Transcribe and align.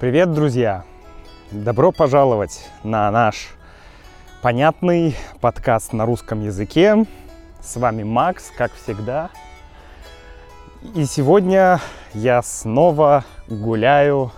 Привет, 0.00 0.32
друзья! 0.32 0.84
Добро 1.50 1.92
пожаловать 1.92 2.70
на 2.82 3.10
наш 3.10 3.48
понятный 4.40 5.14
подкаст 5.42 5.92
на 5.92 6.06
русском 6.06 6.42
языке. 6.42 7.04
С 7.60 7.76
вами 7.76 8.02
Макс, 8.02 8.50
как 8.56 8.72
всегда. 8.72 9.28
И 10.94 11.04
сегодня 11.04 11.80
я 12.14 12.40
снова 12.40 13.26
гуляю 13.46 14.32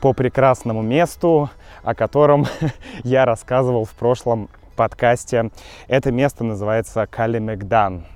по 0.00 0.12
прекрасному 0.12 0.80
месту, 0.80 1.50
о 1.82 1.96
котором 1.96 2.46
я 3.02 3.24
рассказывал 3.24 3.84
в 3.84 3.90
прошлом 3.94 4.48
подкасте. 4.76 5.50
Это 5.88 6.12
место 6.12 6.44
называется 6.44 7.04
Калимегдан. 7.10 8.06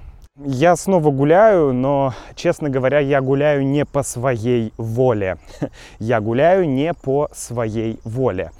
Я 0.44 0.74
снова 0.74 1.10
гуляю, 1.10 1.72
но, 1.72 2.14
честно 2.34 2.68
говоря, 2.68 2.98
я 2.98 3.20
гуляю 3.20 3.64
не 3.64 3.84
по 3.84 4.02
своей 4.02 4.72
воле. 4.76 5.36
Я 6.00 6.20
гуляю 6.20 6.68
не 6.68 6.94
по 6.94 7.28
своей 7.32 8.00
воле. 8.04 8.50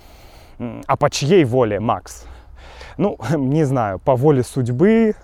А 0.86 0.96
по 0.96 1.10
чьей 1.10 1.44
воле, 1.44 1.80
Макс? 1.80 2.26
Ну, 2.98 3.18
не 3.36 3.64
знаю, 3.64 3.98
по 3.98 4.14
воле 4.14 4.44
судьбы, 4.44 5.16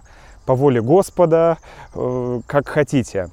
по 0.46 0.54
воле 0.54 0.80
Господа, 0.82 1.58
э, 1.94 2.40
как 2.46 2.68
хотите. 2.68 3.30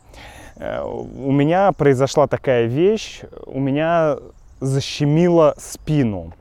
Э, 0.57 0.83
у 0.83 1.31
меня 1.31 1.71
произошла 1.71 2.27
такая 2.27 2.65
вещь, 2.65 3.21
у 3.47 3.59
меня 3.59 4.17
защемило 4.59 5.55
спину. 5.57 6.31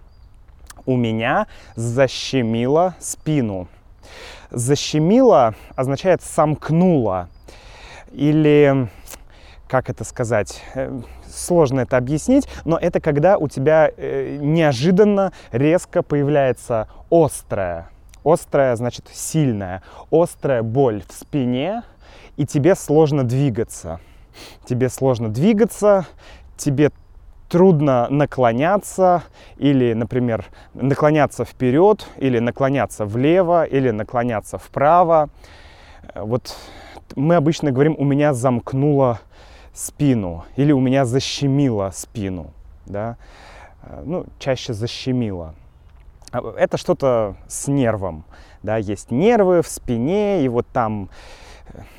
У 0.85 0.97
меня 0.97 1.47
защемило 1.77 2.95
спину. 3.01 3.69
Защемило 4.55 5.55
означает 5.75 6.23
сомкнуло. 6.23 7.29
Или, 8.13 8.89
как 9.69 9.91
это 9.91 10.05
сказать, 10.05 10.63
э, 10.75 11.01
сложно 11.29 11.81
это 11.81 11.97
объяснить, 11.97 12.49
но 12.65 12.79
это 12.79 13.01
когда 13.01 13.37
у 13.37 13.49
тебя 13.49 13.91
э, 13.97 14.39
неожиданно 14.41 15.33
резко 15.51 16.03
появляется 16.03 16.89
острая, 17.11 17.91
острая 18.25 18.77
значит 18.77 19.09
сильная, 19.13 19.83
острая 20.13 20.63
боль 20.63 21.03
в 21.09 21.13
спине, 21.13 21.83
и 22.37 22.47
тебе 22.47 22.77
сложно 22.77 23.25
двигаться. 23.25 24.01
Тебе 24.65 24.89
сложно 24.89 25.29
двигаться, 25.29 26.07
тебе 26.57 26.91
трудно 27.49 28.09
наклоняться 28.11 29.23
или, 29.57 29.93
например, 29.93 30.47
наклоняться 30.75 31.45
вперед, 31.45 32.07
или 32.17 32.39
наклоняться 32.39 33.05
влево, 33.05 33.65
или 33.65 33.91
наклоняться 33.91 34.59
вправо. 34.59 35.29
Вот 36.15 36.57
мы 37.17 37.37
обычно 37.37 37.71
говорим, 37.71 37.95
у 37.99 38.05
меня 38.05 38.35
замкнуло 38.35 39.21
спину, 39.73 40.45
или 40.57 40.73
у 40.73 40.81
меня 40.81 41.05
защемило 41.05 41.91
спину, 41.95 42.53
да, 42.87 43.17
ну, 44.05 44.27
чаще 44.39 44.73
защемило. 44.73 45.55
Это 46.33 46.77
что-то 46.77 47.37
с 47.47 47.69
нервом, 47.69 48.25
да, 48.63 48.77
есть 48.77 49.11
нервы 49.11 49.63
в 49.63 49.69
спине, 49.69 50.45
и 50.45 50.49
вот 50.49 50.67
там, 50.73 51.09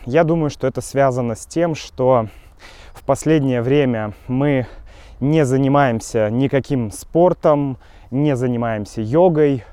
я 0.05 0.23
думаю, 0.23 0.49
что 0.49 0.67
это 0.67 0.81
связано 0.81 1.35
с 1.35 1.45
тем, 1.45 1.75
что 1.75 2.27
в 2.93 3.03
последнее 3.03 3.61
время 3.61 4.13
мы 4.27 4.67
не 5.19 5.45
занимаемся 5.45 6.29
никаким 6.29 6.91
спортом, 6.91 7.77
не 8.11 8.35
занимаемся 8.35 9.01
йогой, 9.01 9.63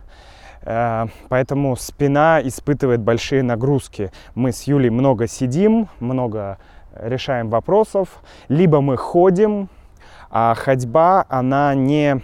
э, 0.62 1.06
поэтому 1.28 1.76
спина 1.76 2.40
испытывает 2.42 3.00
большие 3.00 3.42
нагрузки. 3.42 4.10
Мы 4.34 4.52
с 4.52 4.64
Юлей 4.64 4.90
много 4.90 5.26
сидим, 5.26 5.88
много 6.00 6.58
решаем 6.94 7.48
вопросов, 7.48 8.22
либо 8.48 8.80
мы 8.80 8.96
ходим, 8.96 9.68
а 10.30 10.55
ходьба, 10.55 11.27
она 11.28 11.74
не 11.74 12.20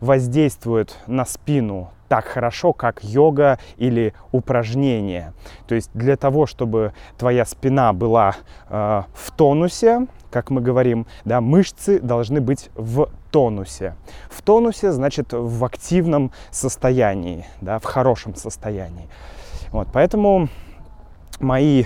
воздействует 0.00 0.96
на 1.06 1.24
спину 1.24 1.90
так 2.08 2.26
хорошо, 2.26 2.74
как 2.74 3.02
йога 3.02 3.58
или 3.78 4.12
упражнения. 4.32 5.32
То 5.66 5.74
есть 5.74 5.90
для 5.94 6.18
того, 6.18 6.44
чтобы 6.44 6.92
твоя 7.16 7.46
спина 7.46 7.94
была 7.94 8.34
э, 8.68 9.02
в 9.14 9.30
тонусе, 9.30 10.06
как 10.32 10.50
мы 10.50 10.60
говорим, 10.60 11.06
да, 11.24 11.40
мышцы 11.40 12.00
должны 12.00 12.40
быть 12.40 12.70
в 12.74 13.08
тонусе. 13.30 13.94
В 14.30 14.42
тонусе 14.42 14.90
значит 14.90 15.32
в 15.32 15.64
активном 15.64 16.32
состоянии, 16.50 17.46
да, 17.60 17.78
в 17.78 17.84
хорошем 17.84 18.34
состоянии. 18.34 19.08
Вот, 19.70 19.88
поэтому 19.92 20.48
мои 21.38 21.84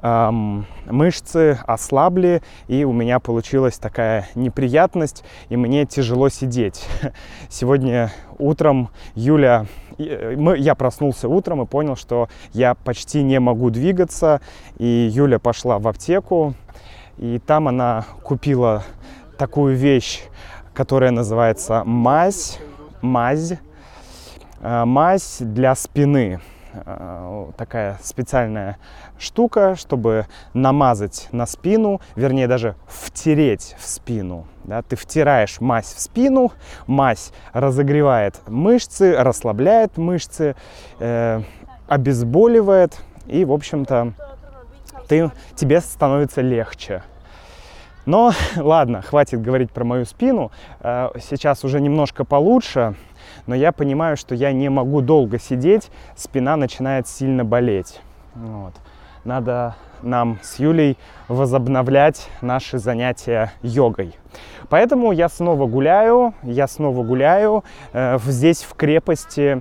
эм, 0.00 0.66
мышцы 0.86 1.58
ослабли, 1.66 2.42
и 2.68 2.84
у 2.84 2.92
меня 2.92 3.20
получилась 3.20 3.78
такая 3.78 4.28
неприятность, 4.34 5.24
и 5.48 5.56
мне 5.56 5.84
тяжело 5.86 6.28
сидеть. 6.28 6.86
Сегодня 7.48 8.10
утром 8.38 8.88
Юля, 9.14 9.66
мы, 9.98 10.56
я 10.58 10.74
проснулся 10.74 11.28
утром 11.28 11.62
и 11.62 11.66
понял, 11.66 11.96
что 11.96 12.28
я 12.52 12.74
почти 12.74 13.22
не 13.22 13.38
могу 13.40 13.70
двигаться, 13.70 14.40
и 14.78 15.10
Юля 15.12 15.38
пошла 15.38 15.78
в 15.78 15.88
аптеку, 15.88 16.54
и 17.18 17.38
там 17.38 17.68
она 17.68 18.04
купила 18.22 18.84
такую 19.38 19.76
вещь, 19.76 20.22
которая 20.74 21.10
называется 21.10 21.82
мазь, 21.84 22.58
мазь, 23.00 23.54
э, 24.60 24.84
мазь 24.84 25.38
для 25.40 25.74
спины. 25.74 26.40
Э, 26.74 27.50
такая 27.56 27.98
специальная 28.02 28.78
штука, 29.18 29.74
чтобы 29.76 30.26
намазать 30.54 31.28
на 31.30 31.46
спину, 31.46 32.00
вернее 32.16 32.48
даже 32.48 32.76
втереть 32.86 33.76
в 33.78 33.86
спину. 33.86 34.46
Да? 34.64 34.82
Ты 34.82 34.96
втираешь 34.96 35.60
мазь 35.60 35.92
в 35.92 36.00
спину, 36.00 36.52
мазь 36.86 37.32
разогревает 37.52 38.40
мышцы, 38.46 39.14
расслабляет 39.14 39.98
мышцы, 39.98 40.56
э, 40.98 41.42
обезболивает 41.88 42.98
и, 43.26 43.44
в 43.44 43.52
общем-то, 43.52 44.14
ты, 45.12 45.30
тебе 45.56 45.82
становится 45.82 46.40
легче. 46.40 47.02
Но 48.06 48.32
ладно, 48.56 49.02
хватит 49.02 49.42
говорить 49.42 49.70
про 49.70 49.84
мою 49.84 50.06
спину. 50.06 50.50
Э, 50.80 51.10
сейчас 51.20 51.64
уже 51.64 51.82
немножко 51.82 52.24
получше, 52.24 52.94
но 53.46 53.54
я 53.54 53.72
понимаю, 53.72 54.16
что 54.16 54.34
я 54.34 54.52
не 54.52 54.70
могу 54.70 55.02
долго 55.02 55.38
сидеть, 55.38 55.90
спина 56.16 56.56
начинает 56.56 57.06
сильно 57.08 57.44
болеть. 57.44 58.00
Вот. 58.34 58.72
Надо 59.24 59.76
нам 60.00 60.38
с 60.42 60.58
Юлей 60.58 60.96
возобновлять 61.28 62.30
наши 62.40 62.78
занятия 62.78 63.52
йогой. 63.60 64.14
Поэтому 64.70 65.12
я 65.12 65.28
снова 65.28 65.66
гуляю, 65.66 66.32
я 66.42 66.66
снова 66.66 67.04
гуляю 67.04 67.64
э, 67.92 68.18
здесь 68.24 68.62
в 68.62 68.72
крепости. 68.72 69.60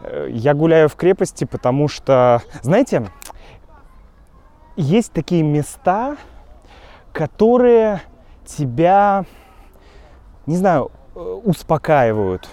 Э, 0.00 0.28
я 0.30 0.54
гуляю 0.54 0.88
в 0.88 0.96
крепости, 0.96 1.44
потому 1.44 1.88
что, 1.88 2.40
знаете, 2.62 3.04
есть 4.78 5.12
такие 5.12 5.42
места, 5.42 6.16
которые 7.12 8.00
тебя, 8.46 9.24
не 10.46 10.56
знаю, 10.56 10.92
э, 11.14 11.40
успокаивают. 11.44 12.48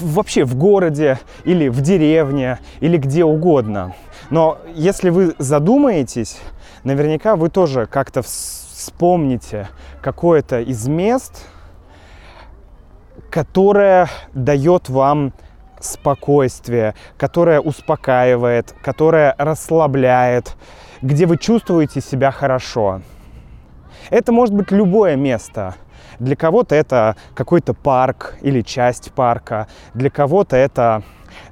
Вообще 0.00 0.44
в 0.44 0.56
городе 0.56 1.18
или 1.44 1.68
в 1.68 1.80
деревне 1.82 2.58
или 2.80 2.96
где 2.96 3.24
угодно. 3.24 3.94
Но 4.30 4.58
если 4.74 5.10
вы 5.10 5.34
задумаетесь, 5.38 6.40
наверняка 6.84 7.36
вы 7.36 7.50
тоже 7.50 7.86
как-то 7.86 8.22
вспомните 8.22 9.68
какое-то 10.00 10.60
из 10.60 10.88
мест, 10.88 11.46
которое 13.30 14.08
дает 14.32 14.88
вам 14.88 15.32
спокойствие, 15.80 16.94
которое 17.16 17.60
успокаивает, 17.60 18.74
которое 18.82 19.34
расслабляет, 19.38 20.56
где 21.02 21.26
вы 21.26 21.36
чувствуете 21.36 22.00
себя 22.00 22.30
хорошо. 22.30 23.00
Это 24.10 24.32
может 24.32 24.54
быть 24.54 24.70
любое 24.70 25.16
место. 25.16 25.74
Для 26.18 26.36
кого-то 26.36 26.74
это 26.74 27.16
какой-то 27.34 27.74
парк 27.74 28.36
или 28.42 28.60
часть 28.60 29.12
парка, 29.12 29.68
для 29.94 30.10
кого-то 30.10 30.56
это, 30.56 31.02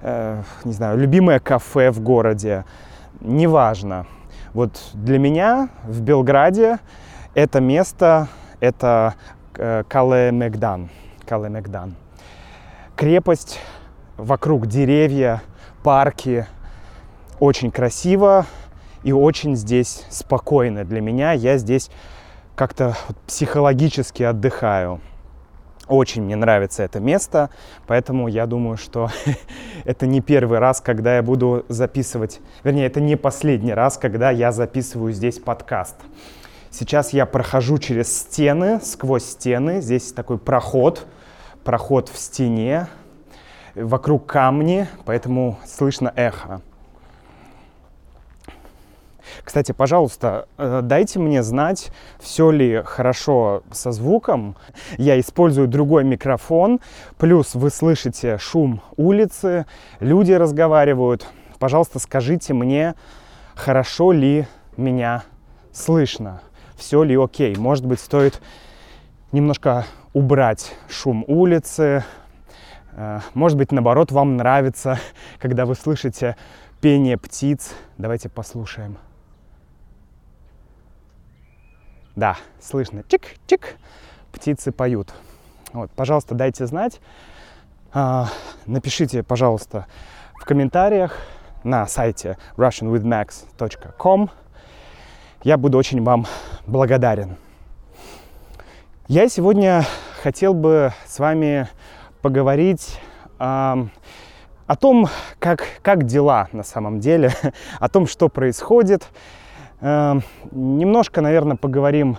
э, 0.02 0.42
не 0.64 0.72
знаю, 0.72 0.98
любимое 0.98 1.40
кафе 1.40 1.90
в 1.90 2.00
городе. 2.00 2.64
Неважно. 3.20 4.06
Вот 4.52 4.72
для 4.92 5.18
меня 5.18 5.70
в 5.84 6.02
Белграде 6.02 6.78
это 7.34 7.60
место, 7.60 8.28
это 8.60 9.14
э, 9.56 9.84
Кале-Мегдан. 9.88 10.88
Кале-Мегдан. 11.26 11.94
Крепость, 12.96 13.60
вокруг 14.18 14.66
деревья, 14.66 15.42
парки. 15.82 16.46
Очень 17.40 17.70
красиво, 17.70 18.46
и 19.04 19.12
очень 19.12 19.56
здесь 19.56 20.04
спокойно 20.10 20.84
для 20.84 21.00
меня. 21.00 21.32
Я 21.32 21.56
здесь 21.56 21.88
как-то 22.56 22.96
психологически 23.26 24.24
отдыхаю. 24.24 25.00
Очень 25.86 26.24
мне 26.24 26.36
нравится 26.36 26.82
это 26.82 27.00
место, 27.00 27.48
поэтому 27.86 28.28
я 28.28 28.46
думаю, 28.46 28.76
что 28.76 29.08
это 29.84 30.06
не 30.06 30.20
первый 30.20 30.58
раз, 30.58 30.82
когда 30.82 31.16
я 31.16 31.22
буду 31.22 31.64
записывать, 31.68 32.40
вернее, 32.62 32.86
это 32.86 33.00
не 33.00 33.16
последний 33.16 33.72
раз, 33.72 33.96
когда 33.96 34.30
я 34.30 34.52
записываю 34.52 35.12
здесь 35.12 35.38
подкаст. 35.38 35.94
Сейчас 36.70 37.14
я 37.14 37.24
прохожу 37.24 37.78
через 37.78 38.14
стены, 38.14 38.80
сквозь 38.82 39.24
стены. 39.24 39.80
Здесь 39.80 40.12
такой 40.12 40.36
проход, 40.36 41.06
проход 41.64 42.10
в 42.10 42.18
стене. 42.18 42.88
Вокруг 43.82 44.26
камни, 44.26 44.86
поэтому 45.04 45.58
слышно 45.66 46.12
эхо. 46.16 46.60
Кстати, 49.44 49.72
пожалуйста, 49.72 50.46
э, 50.58 50.80
дайте 50.82 51.18
мне 51.18 51.42
знать, 51.42 51.90
все 52.18 52.50
ли 52.50 52.82
хорошо 52.84 53.62
со 53.70 53.92
звуком. 53.92 54.56
Я 54.96 55.18
использую 55.20 55.68
другой 55.68 56.04
микрофон, 56.04 56.80
плюс 57.18 57.54
вы 57.54 57.70
слышите 57.70 58.38
шум 58.38 58.82
улицы, 58.96 59.66
люди 60.00 60.32
разговаривают. 60.32 61.26
Пожалуйста, 61.58 61.98
скажите 61.98 62.54
мне, 62.54 62.94
хорошо 63.54 64.12
ли 64.12 64.46
меня 64.76 65.24
слышно, 65.72 66.40
все 66.76 67.02
ли 67.02 67.16
окей. 67.16 67.56
Может 67.56 67.86
быть, 67.86 68.00
стоит 68.00 68.40
немножко 69.32 69.86
убрать 70.12 70.74
шум 70.88 71.24
улицы. 71.26 72.04
Э, 73.00 73.20
может 73.34 73.56
быть, 73.56 73.70
наоборот, 73.70 74.10
вам 74.10 74.36
нравится, 74.36 74.98
когда 75.38 75.66
вы 75.66 75.76
слышите 75.76 76.36
пение 76.80 77.16
птиц. 77.16 77.72
Давайте 77.96 78.28
послушаем. 78.28 78.98
Да, 82.16 82.36
слышно. 82.60 83.04
Чик-чик. 83.08 83.76
Птицы 84.32 84.72
поют. 84.72 85.14
Вот, 85.72 85.92
пожалуйста, 85.92 86.34
дайте 86.34 86.66
знать. 86.66 87.00
А, 87.92 88.28
напишите, 88.66 89.22
пожалуйста, 89.22 89.86
в 90.34 90.44
комментариях 90.44 91.16
на 91.62 91.86
сайте 91.86 92.36
russianwithmax.com. 92.56 94.30
Я 95.44 95.56
буду 95.56 95.78
очень 95.78 96.02
вам 96.02 96.26
благодарен. 96.66 97.36
Я 99.06 99.28
сегодня 99.28 99.84
хотел 100.20 100.52
бы 100.52 100.92
с 101.06 101.20
вами 101.20 101.68
поговорить 102.22 103.00
о 103.38 103.86
том, 104.80 105.08
как, 105.38 105.64
как 105.82 106.04
дела 106.04 106.48
на 106.52 106.62
самом 106.62 107.00
деле, 107.00 107.32
о 107.80 107.88
том, 107.88 108.06
что 108.06 108.28
происходит, 108.28 109.08
Эм, 109.80 110.24
немножко, 110.50 111.20
наверное, 111.20 111.56
поговорим, 111.56 112.16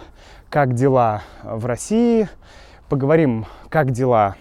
как 0.50 0.76
дела 0.76 1.24
в 1.44 1.66
России, 1.66 2.30
поговорим, 2.88 3.48
как 3.68 3.92
дела 3.92 4.36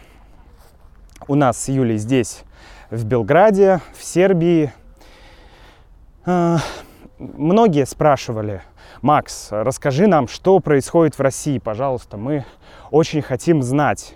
у 1.26 1.34
нас 1.34 1.60
с 1.60 1.68
Юлей 1.68 1.96
здесь, 1.96 2.44
в 2.90 3.04
Белграде, 3.06 3.80
в 3.98 4.04
Сербии. 4.04 4.72
Э, 6.26 6.58
многие 7.18 7.86
спрашивали, 7.86 8.62
Макс, 9.02 9.48
расскажи 9.50 10.06
нам, 10.06 10.28
что 10.28 10.60
происходит 10.60 11.18
в 11.18 11.20
России, 11.20 11.58
пожалуйста, 11.58 12.16
мы 12.18 12.44
очень 12.92 13.20
хотим 13.20 13.64
знать. 13.64 14.14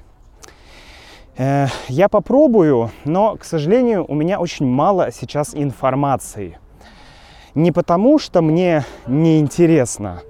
Э, 1.36 1.66
я 1.88 2.08
попробую, 2.08 2.90
но, 3.04 3.36
к 3.36 3.44
сожалению, 3.44 4.04
у 4.06 4.14
меня 4.14 4.38
очень 4.40 4.66
мало 4.66 5.10
сейчас 5.12 5.54
информации– 5.54 6.58
не 7.54 7.72
потому, 7.72 8.18
что 8.18 8.42
мне 8.42 8.84
неинтересно, 9.06 10.22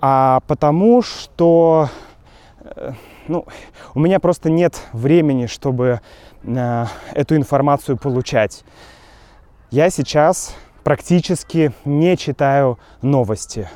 а 0.00 0.40
потому, 0.46 1.02
что 1.02 1.88
э, 2.64 2.92
ну, 3.28 3.46
у 3.94 4.00
меня 4.00 4.18
просто 4.18 4.50
нет 4.50 4.80
времени, 4.92 5.46
чтобы 5.46 6.00
э, 6.42 6.86
эту 7.12 7.36
информацию 7.36 7.96
получать. 7.96 8.64
Я 9.70 9.90
сейчас 9.90 10.54
практически 10.82 11.72
не 11.84 12.16
читаю 12.16 12.78
новости. 13.00 13.68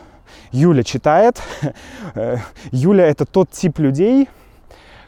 Юля 0.50 0.82
читает. 0.82 1.40
Э, 2.14 2.38
Юля 2.70 3.06
это 3.06 3.26
тот 3.26 3.50
тип 3.50 3.78
людей, 3.78 4.28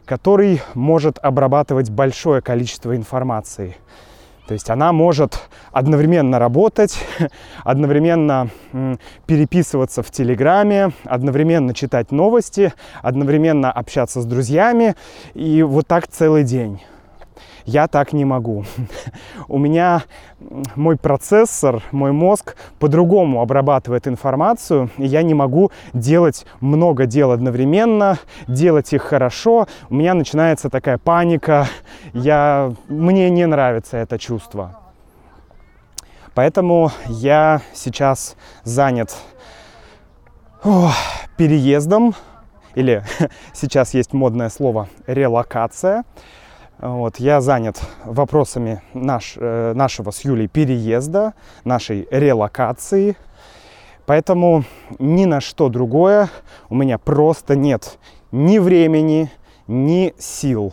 который 0.08 0.62
может 0.74 1.18
обрабатывать 1.22 1.90
большое 1.90 2.40
количество 2.40 2.96
информации. 2.96 3.76
То 4.48 4.54
есть 4.54 4.70
она 4.70 4.92
может 4.92 5.38
одновременно 5.70 6.38
работать, 6.38 6.98
одновременно 7.64 8.48
переписываться 9.26 10.02
в 10.02 10.10
Телеграме, 10.10 10.92
одновременно 11.04 11.74
читать 11.74 12.10
новости, 12.10 12.72
одновременно 13.02 13.70
общаться 13.70 14.22
с 14.22 14.24
друзьями 14.24 14.94
и 15.34 15.62
вот 15.62 15.86
так 15.86 16.08
целый 16.08 16.42
день. 16.42 16.80
Я 17.68 17.86
так 17.86 18.14
не 18.14 18.24
могу. 18.24 18.64
У 19.48 19.58
меня 19.58 20.04
мой 20.74 20.96
процессор, 20.96 21.82
мой 21.92 22.12
мозг 22.12 22.56
по-другому 22.78 23.42
обрабатывает 23.42 24.08
информацию, 24.08 24.88
и 24.96 25.04
я 25.04 25.22
не 25.22 25.34
могу 25.34 25.70
делать 25.92 26.46
много 26.60 27.04
дел 27.04 27.30
одновременно, 27.30 28.18
делать 28.46 28.94
их 28.94 29.02
хорошо. 29.02 29.66
У 29.90 29.96
меня 29.96 30.14
начинается 30.14 30.70
такая 30.70 30.96
паника. 30.96 31.66
Я... 32.14 32.72
Мне 32.88 33.28
не 33.28 33.46
нравится 33.46 33.98
это 33.98 34.18
чувство. 34.18 34.80
Поэтому 36.32 36.90
я 37.08 37.60
сейчас 37.74 38.34
занят 38.64 39.14
о, 40.64 40.90
переездом, 41.36 42.14
или 42.74 43.04
сейчас 43.52 43.92
есть 43.92 44.14
модное 44.14 44.48
слово 44.48 44.88
релокация. 45.06 46.04
Вот, 46.80 47.16
я 47.18 47.40
занят 47.40 47.80
вопросами 48.04 48.82
наш, 48.94 49.34
э, 49.36 49.72
нашего 49.74 50.12
с 50.12 50.24
Юлей 50.24 50.46
переезда, 50.46 51.34
нашей 51.64 52.06
релокации. 52.12 53.16
Поэтому 54.06 54.62
ни 55.00 55.24
на 55.24 55.40
что 55.40 55.68
другое 55.70 56.28
у 56.68 56.76
меня 56.76 56.98
просто 56.98 57.56
нет 57.56 57.98
ни 58.30 58.58
времени, 58.58 59.28
ни 59.66 60.14
сил. 60.18 60.72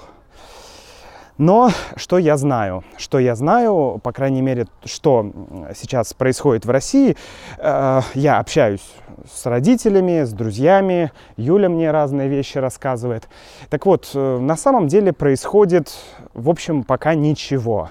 Но 1.37 1.69
что 1.97 2.17
я 2.17 2.37
знаю? 2.37 2.83
Что 2.97 3.19
я 3.19 3.35
знаю, 3.35 3.99
по 4.01 4.13
крайней 4.13 4.41
мере, 4.41 4.67
что 4.85 5.31
сейчас 5.75 6.13
происходит 6.13 6.65
в 6.65 6.69
России, 6.69 7.17
э, 7.57 8.01
я 8.13 8.39
общаюсь 8.39 8.85
с 9.29 9.45
родителями, 9.45 10.23
с 10.23 10.31
друзьями, 10.31 11.11
Юля 11.35 11.67
мне 11.67 11.91
разные 11.91 12.29
вещи 12.29 12.57
рассказывает. 12.57 13.27
Так 13.69 13.85
вот, 13.85 14.09
э, 14.13 14.39
на 14.39 14.55
самом 14.55 14.87
деле 14.87 15.11
происходит, 15.11 15.93
в 16.33 16.49
общем, 16.49 16.83
пока 16.83 17.15
ничего. 17.15 17.89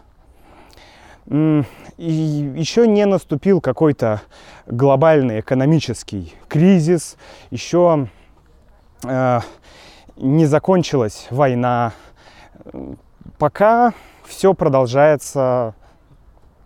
И 1.26 1.72
еще 1.96 2.86
не 2.86 3.06
наступил 3.06 3.60
какой-то 3.60 4.20
глобальный 4.66 5.40
экономический 5.40 6.34
кризис, 6.48 7.16
еще 7.50 8.08
э, 9.04 9.40
не 10.16 10.46
закончилась 10.46 11.26
война, 11.30 11.92
пока 13.38 13.92
все 14.24 14.54
продолжается 14.54 15.74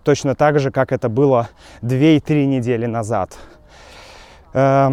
точно 0.04 0.34
так 0.34 0.58
же, 0.58 0.70
как 0.70 0.92
это 0.92 1.08
было 1.08 1.48
2-3 1.82 2.46
недели 2.46 2.86
назад. 2.86 3.36
Э, 4.54 4.92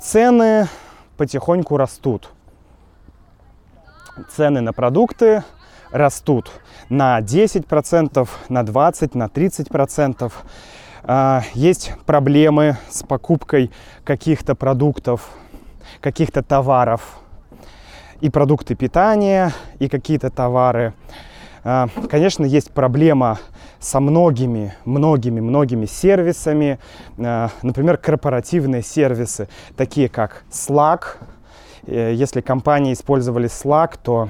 цены 0.00 0.68
потихоньку 1.16 1.76
растут. 1.76 2.30
Цены 4.30 4.60
на 4.60 4.72
продукты 4.72 5.44
растут 5.92 6.50
на 6.88 7.20
10%, 7.20 8.28
на 8.48 8.62
20%, 8.62 9.10
на 9.16 9.28
30%. 9.28 10.32
Э, 11.04 11.40
есть 11.54 11.92
проблемы 12.06 12.76
с 12.88 13.02
покупкой 13.02 13.70
каких-то 14.04 14.54
продуктов, 14.54 15.30
каких-то 16.00 16.42
товаров 16.42 17.20
и 18.20 18.30
продукты 18.30 18.74
питания, 18.74 19.52
и 19.78 19.88
какие-то 19.88 20.30
товары. 20.30 20.94
А, 21.62 21.88
конечно, 22.08 22.44
есть 22.44 22.70
проблема 22.70 23.38
со 23.78 24.00
многими, 24.00 24.74
многими, 24.84 25.40
многими 25.40 25.86
сервисами. 25.86 26.78
А, 27.18 27.50
например, 27.62 27.96
корпоративные 27.96 28.82
сервисы, 28.82 29.48
такие 29.76 30.08
как 30.08 30.44
Slack. 30.50 31.16
Э, 31.86 32.12
если 32.14 32.40
компании 32.40 32.92
использовали 32.92 33.48
Slack, 33.48 33.98
то 34.02 34.28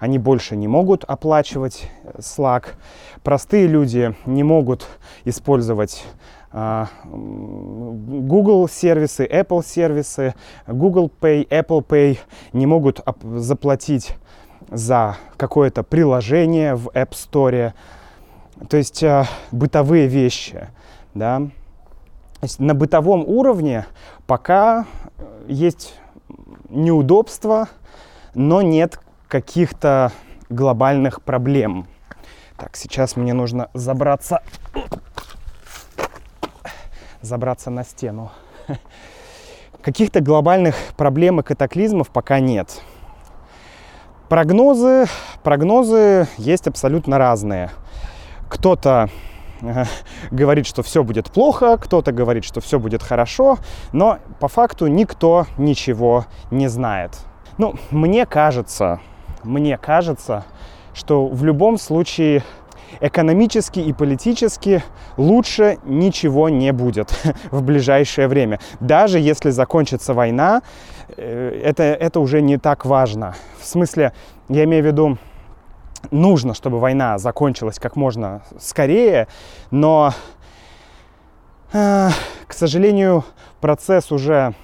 они 0.00 0.18
больше 0.18 0.56
не 0.56 0.68
могут 0.68 1.04
оплачивать 1.04 1.90
Slack. 2.18 2.66
Простые 3.22 3.66
люди 3.66 4.14
не 4.26 4.42
могут 4.42 4.86
использовать 5.24 6.04
Google 6.50 8.68
сервисы, 8.68 9.26
Apple 9.26 9.64
сервисы, 9.64 10.34
Google 10.66 11.10
Pay, 11.20 11.46
Apple 11.48 11.86
Pay 11.86 12.18
не 12.52 12.66
могут 12.66 13.00
заплатить 13.22 14.14
за 14.70 15.16
какое-то 15.36 15.82
приложение 15.82 16.74
в 16.74 16.88
App 16.88 17.10
Store. 17.10 17.72
То 18.68 18.76
есть 18.76 19.02
а, 19.04 19.26
бытовые 19.52 20.08
вещи. 20.08 20.68
Да? 21.14 21.42
На 22.58 22.74
бытовом 22.74 23.24
уровне 23.26 23.86
пока 24.26 24.86
есть 25.46 25.94
неудобства, 26.68 27.68
но 28.34 28.62
нет 28.62 29.00
каких-то 29.26 30.12
глобальных 30.48 31.22
проблем. 31.22 31.86
Так, 32.56 32.76
сейчас 32.76 33.16
мне 33.16 33.34
нужно 33.34 33.70
забраться 33.74 34.42
забраться 37.22 37.70
на 37.70 37.84
стену. 37.84 38.30
Каких-то 39.82 40.20
глобальных 40.20 40.74
проблем 40.96 41.40
и 41.40 41.42
катаклизмов 41.42 42.10
пока 42.10 42.40
нет. 42.40 42.80
Прогнозы, 44.28 45.06
прогнозы 45.42 46.28
есть 46.36 46.66
абсолютно 46.66 47.16
разные. 47.16 47.70
Кто-то 48.48 49.08
э, 49.62 49.84
говорит, 50.30 50.66
что 50.66 50.82
все 50.82 51.02
будет 51.02 51.30
плохо, 51.30 51.78
кто-то 51.78 52.12
говорит, 52.12 52.44
что 52.44 52.60
все 52.60 52.78
будет 52.78 53.02
хорошо, 53.02 53.58
но 53.92 54.18
по 54.38 54.48
факту 54.48 54.86
никто 54.86 55.46
ничего 55.56 56.26
не 56.50 56.68
знает. 56.68 57.18
Ну, 57.56 57.74
мне 57.90 58.26
кажется, 58.26 59.00
мне 59.44 59.78
кажется, 59.78 60.44
что 60.92 61.26
в 61.26 61.44
любом 61.44 61.78
случае 61.78 62.42
экономически 63.00 63.80
и 63.80 63.92
политически 63.92 64.82
лучше 65.16 65.78
ничего 65.84 66.48
не 66.48 66.72
будет 66.72 67.12
в 67.50 67.62
ближайшее 67.62 68.28
время. 68.28 68.60
Даже 68.80 69.18
если 69.18 69.50
закончится 69.50 70.14
война, 70.14 70.62
э, 71.16 71.60
это, 71.64 71.82
это 71.82 72.20
уже 72.20 72.40
не 72.40 72.58
так 72.58 72.84
важно. 72.84 73.34
В 73.58 73.66
смысле, 73.66 74.12
я 74.48 74.64
имею 74.64 74.82
в 74.82 74.86
виду, 74.86 75.18
нужно, 76.10 76.54
чтобы 76.54 76.78
война 76.78 77.18
закончилась 77.18 77.78
как 77.78 77.96
можно 77.96 78.42
скорее, 78.58 79.28
но, 79.70 80.12
э, 81.72 82.08
к 82.46 82.52
сожалению, 82.52 83.24
процесс 83.60 84.12
уже 84.12 84.54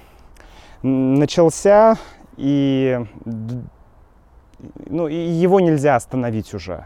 начался, 0.81 1.97
и 2.37 2.99
ну, 4.85 5.07
его 5.07 5.59
нельзя 5.59 5.95
остановить 5.95 6.53
уже 6.53 6.85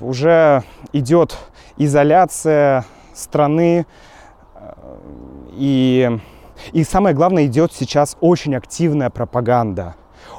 уже 0.00 0.62
идет 0.92 1.36
изоляция 1.76 2.84
страны, 3.14 3.86
э, 4.54 4.72
и, 5.52 6.18
и 6.72 6.84
самое 6.84 7.14
главное, 7.14 7.46
идет 7.46 7.72
сейчас 7.72 8.16
очень 8.20 8.54
активная 8.54 9.10
пропаганда. 9.10 9.94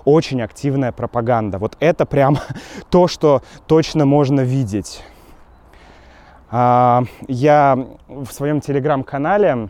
Очень 0.05 0.41
активная 0.41 0.91
пропаганда. 0.91 1.57
Вот 1.57 1.77
это 1.79 2.05
прям 2.05 2.37
то, 2.89 3.07
что 3.07 3.41
точно 3.67 4.05
можно 4.05 4.41
видеть. 4.41 5.03
А, 6.49 7.03
я 7.27 7.77
в 8.07 8.31
своем 8.31 8.61
телеграм-канале 8.61 9.69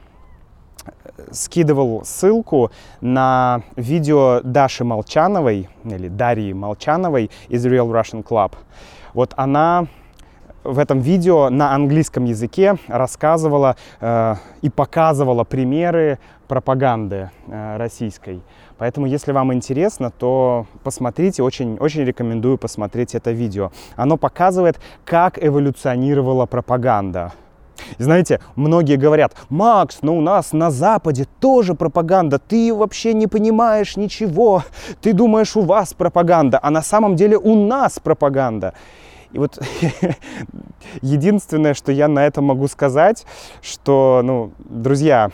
скидывал 1.32 2.04
ссылку 2.04 2.72
на 3.02 3.62
видео 3.76 4.42
Даши 4.44 4.84
Молчановой, 4.84 5.70
или 5.84 6.08
Дарьи 6.08 6.54
Молчановой 6.54 7.30
из 7.50 7.66
Real 7.66 7.90
Russian 7.92 8.24
Club. 8.24 8.54
Вот 9.14 9.34
она 9.38 9.88
в 10.64 10.78
этом 10.78 11.00
видео 11.00 11.50
на 11.50 11.74
английском 11.74 12.26
языке 12.26 12.78
рассказывала 12.88 13.76
э, 14.00 14.36
и 14.62 14.70
показывала 14.70 15.44
примеры 15.44 16.20
пропаганды 16.48 17.32
э, 17.48 17.78
российской. 17.78 18.42
Поэтому, 18.78 19.06
если 19.06 19.32
вам 19.32 19.54
интересно, 19.54 20.12
то 20.12 20.66
посмотрите, 20.84 21.44
очень, 21.44 21.78
очень 21.78 22.04
рекомендую 22.04 22.58
посмотреть 22.58 23.16
это 23.16 23.32
видео. 23.32 23.72
Оно 23.96 24.18
показывает, 24.18 24.80
как 25.06 25.44
эволюционировала 25.44 26.46
пропаганда. 26.46 27.32
Знаете, 27.98 28.40
многие 28.56 28.96
говорят, 28.96 29.36
Макс, 29.50 30.00
но 30.02 30.18
у 30.18 30.22
нас 30.22 30.54
на 30.54 30.72
Западе 30.72 31.28
тоже 31.40 31.74
пропаганда, 31.74 32.40
ты 32.40 32.74
вообще 32.74 33.14
не 33.14 33.28
понимаешь 33.28 33.98
ничего, 33.98 34.64
ты 35.02 35.14
думаешь, 35.14 35.56
у 35.56 35.62
вас 35.62 35.94
пропаганда, 35.94 36.60
а 36.62 36.70
на 36.70 36.82
самом 36.82 37.16
деле 37.16 37.38
у 37.38 37.56
нас 37.56 38.00
пропаганда. 38.00 38.74
И 39.32 39.40
вот 39.40 39.60
единственное, 41.02 41.74
что 41.74 41.92
я 41.92 42.08
на 42.08 42.26
это 42.26 42.42
могу 42.42 42.68
сказать, 42.68 43.26
что, 43.62 44.22
ну, 44.24 44.52
друзья, 44.60 45.32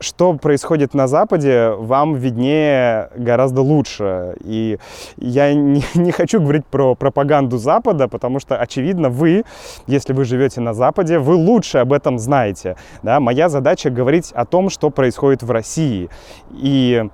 что 0.00 0.34
происходит 0.34 0.94
на 0.94 1.06
Западе, 1.06 1.70
вам 1.70 2.14
виднее 2.14 3.10
гораздо 3.16 3.62
лучше. 3.62 4.36
И 4.40 4.78
я 5.16 5.54
не, 5.54 5.82
не 5.94 6.12
хочу 6.12 6.40
говорить 6.40 6.66
про 6.66 6.94
пропаганду 6.94 7.58
Запада, 7.58 8.08
потому 8.08 8.40
что, 8.40 8.56
очевидно, 8.56 9.08
вы, 9.08 9.44
если 9.86 10.12
вы 10.12 10.24
живете 10.24 10.60
на 10.60 10.74
Западе, 10.74 11.18
вы 11.18 11.34
лучше 11.34 11.78
об 11.78 11.92
этом 11.92 12.18
знаете. 12.18 12.76
Да? 13.02 13.20
Моя 13.20 13.48
задача 13.48 13.90
говорить 13.90 14.32
о 14.32 14.44
том, 14.44 14.70
что 14.70 14.90
происходит 14.90 15.42
в 15.42 15.50
России. 15.50 16.10
И 16.52 17.04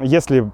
если 0.00 0.50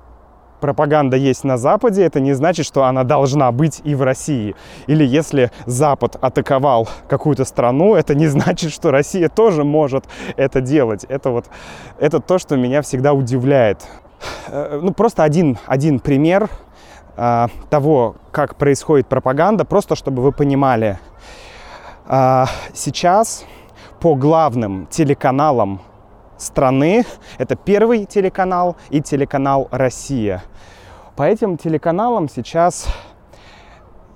пропаганда 0.61 1.17
есть 1.17 1.45
на 1.45 1.57
Западе, 1.57 2.05
это 2.05 2.21
не 2.21 2.33
значит, 2.33 2.67
что 2.67 2.85
она 2.85 3.05
должна 3.05 3.53
быть 3.53 3.81
и 3.85 3.95
в 3.95 4.03
России. 4.03 4.55
Или 4.87 5.05
если 5.05 5.51
Запад 5.67 6.17
атаковал 6.21 6.89
какую-то 7.09 7.45
страну, 7.45 7.95
это 7.95 8.15
не 8.15 8.27
значит, 8.27 8.73
что 8.73 8.91
Россия 8.91 9.29
тоже 9.29 9.65
может 9.65 10.05
это 10.37 10.61
делать. 10.61 11.05
Это 11.09 11.31
вот 11.31 11.47
это 11.99 12.21
то, 12.21 12.39
что 12.39 12.57
меня 12.57 12.83
всегда 12.83 13.13
удивляет. 13.13 13.87
Э, 14.49 14.81
ну, 14.83 14.93
просто 14.93 15.23
один, 15.23 15.59
один 15.67 16.01
пример 16.01 16.49
э, 17.17 17.47
того, 17.71 18.17
как 18.31 18.57
происходит 18.57 19.07
пропаганда, 19.07 19.65
просто 19.65 19.97
чтобы 19.97 20.23
вы 20.23 20.33
понимали. 20.33 20.99
Э, 22.07 22.45
сейчас 22.75 23.45
по 24.01 24.15
главным 24.15 24.87
телеканалам 24.87 25.81
страны. 26.39 27.05
Это 27.37 27.57
первый 27.57 28.07
телеканал 28.07 28.77
и 28.91 29.03
телеканал 29.03 29.69
«Россия». 29.71 30.43
По 31.17 31.25
этим 31.25 31.59
телеканалам 31.59 32.29
сейчас 32.29 32.87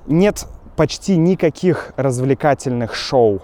нет 0.06 0.46
почти 0.76 1.16
никаких 1.16 1.92
развлекательных 1.96 2.94
шоу, 2.94 3.42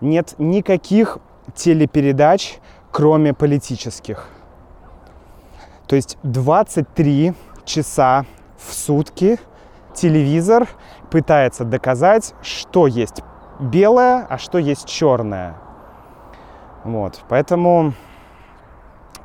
нет 0.00 0.34
никаких 0.38 1.18
телепередач, 1.54 2.58
кроме 2.90 3.32
политических. 3.32 4.28
То 5.86 5.96
есть 5.96 6.18
23 6.22 7.34
часа 7.64 8.24
в 8.58 8.72
сутки 8.72 9.38
телевизор 9.94 10.68
пытается 11.10 11.64
доказать, 11.64 12.34
что 12.42 12.86
есть 12.86 13.22
белое, 13.58 14.26
а 14.28 14.38
что 14.38 14.58
есть 14.58 14.86
черное. 14.86 15.56
Вот, 16.84 17.20
поэтому 17.28 17.94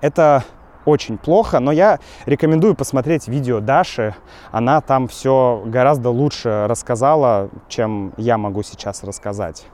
это 0.02 0.44
очень 0.86 1.18
плохо, 1.18 1.60
но 1.60 1.72
я 1.72 2.00
рекомендую 2.26 2.76
посмотреть 2.76 3.28
видео 3.28 3.60
Даши. 3.60 4.16
Она 4.52 4.80
там 4.82 5.08
все 5.08 5.64
гораздо 5.66 6.10
лучше 6.10 6.66
рассказала, 6.68 7.50
чем 7.68 8.14
я 8.18 8.38
могу 8.38 8.64
сейчас 8.64 9.04
рассказать. 9.04 9.66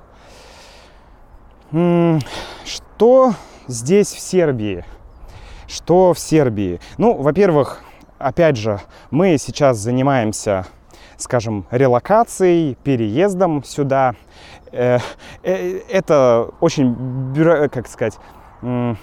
Что 1.71 3.33
здесь 3.67 4.11
в 4.13 4.19
Сербии? 4.19 4.85
Что 5.67 6.13
в 6.13 6.19
Сербии? 6.19 6.79
Ну, 6.97 7.15
во-первых, 7.21 7.83
опять 8.17 8.57
же, 8.57 8.79
мы 9.11 9.37
сейчас 9.37 9.77
занимаемся 9.77 10.65
скажем, 11.17 11.65
релокацией, 11.71 12.75
переездом 12.83 13.63
сюда. 13.63 14.15
Э, 14.73 14.97
э, 15.43 15.81
это 15.87 16.49
очень, 16.59 16.95
как 17.69 17.87
сказать, 17.87 18.17
э, 18.63 18.95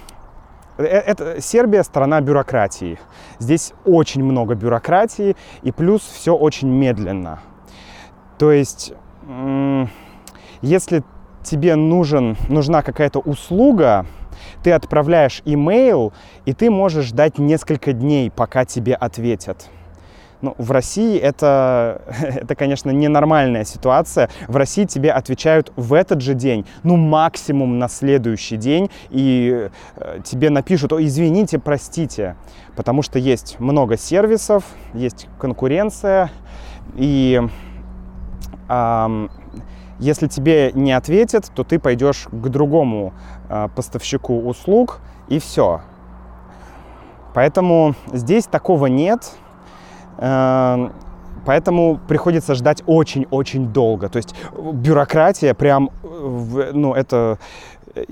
это 0.79 1.41
Сербия 1.41 1.85
страна 1.85 2.21
бюрократии. 2.21 2.99
Здесь 3.39 3.73
очень 3.85 4.25
много 4.25 4.57
бюрократии 4.57 5.37
и 5.63 5.71
плюс 5.71 6.03
все 6.03 6.35
очень 6.35 6.69
медленно. 6.69 7.39
То 8.39 8.51
есть, 8.51 8.95
если 10.63 11.03
тебе 11.43 11.77
нужен, 11.77 12.37
нужна 12.49 12.83
какая-то 12.83 13.19
услуга, 13.19 14.07
ты 14.63 14.73
отправляешь 14.73 15.43
имейл, 15.45 16.15
и 16.47 16.55
ты 16.55 16.71
можешь 16.71 17.07
ждать 17.07 17.39
несколько 17.39 17.93
дней, 17.93 18.31
пока 18.31 18.65
тебе 18.65 18.95
ответят. 18.95 19.69
Ну, 20.43 20.55
в 20.57 20.71
России 20.71 21.19
это, 21.19 22.03
это, 22.21 22.55
конечно, 22.55 22.91
ненормальная 22.91 23.65
ситуация. 23.65 24.31
В 24.49 24.57
России 24.57 24.85
тебе 24.85 25.13
отвечают 25.13 25.73
в 25.77 25.93
этот 25.93 26.23
же 26.23 26.35
день, 26.35 26.65
ну, 26.83 26.97
максимум 26.97 27.79
на 27.79 27.89
следующий 27.89 28.57
день, 28.57 28.91
и 29.11 29.69
э, 29.97 30.21
тебе 30.25 30.51
напишут, 30.51 30.93
о, 30.93 31.03
извините, 31.03 31.59
простите, 31.59 32.37
потому 32.75 33.03
что 33.03 33.19
есть 33.19 33.61
много 33.61 33.99
сервисов, 33.99 34.65
есть 34.95 35.29
конкуренция, 35.39 36.31
и 36.97 37.43
э, 38.69 39.29
если 39.99 40.27
тебе 40.27 40.73
не 40.73 40.93
ответят, 40.93 41.51
то 41.55 41.63
ты 41.63 41.79
пойдешь 41.79 42.27
к 42.33 42.49
другому 42.49 43.13
э, 43.51 43.69
поставщику 43.77 44.41
услуг, 44.41 45.01
и 45.29 45.39
все. 45.39 45.83
Поэтому 47.35 47.95
здесь 48.13 48.47
такого 48.47 48.87
нет. 48.87 49.33
Эм, 50.21 50.93
поэтому 51.47 51.99
приходится 52.07 52.55
ждать 52.55 52.83
очень-очень 52.87 53.73
долго. 53.73 54.09
То 54.09 54.19
есть 54.19 54.35
бюрократия 54.53 55.55
прям, 55.55 55.91
ну, 56.03 56.95
это... 56.95 57.39
Э, 57.95 58.05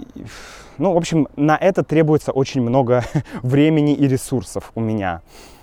ну, 0.79 0.95
в 0.95 0.97
общем, 0.97 1.29
на 1.37 1.57
это 1.57 1.83
требуется 1.83 2.33
очень 2.33 2.63
много 2.63 3.05
времени 3.43 3.93
и 3.93 4.09
ресурсов 4.09 4.73
у 4.75 4.81
меня. 4.81 5.21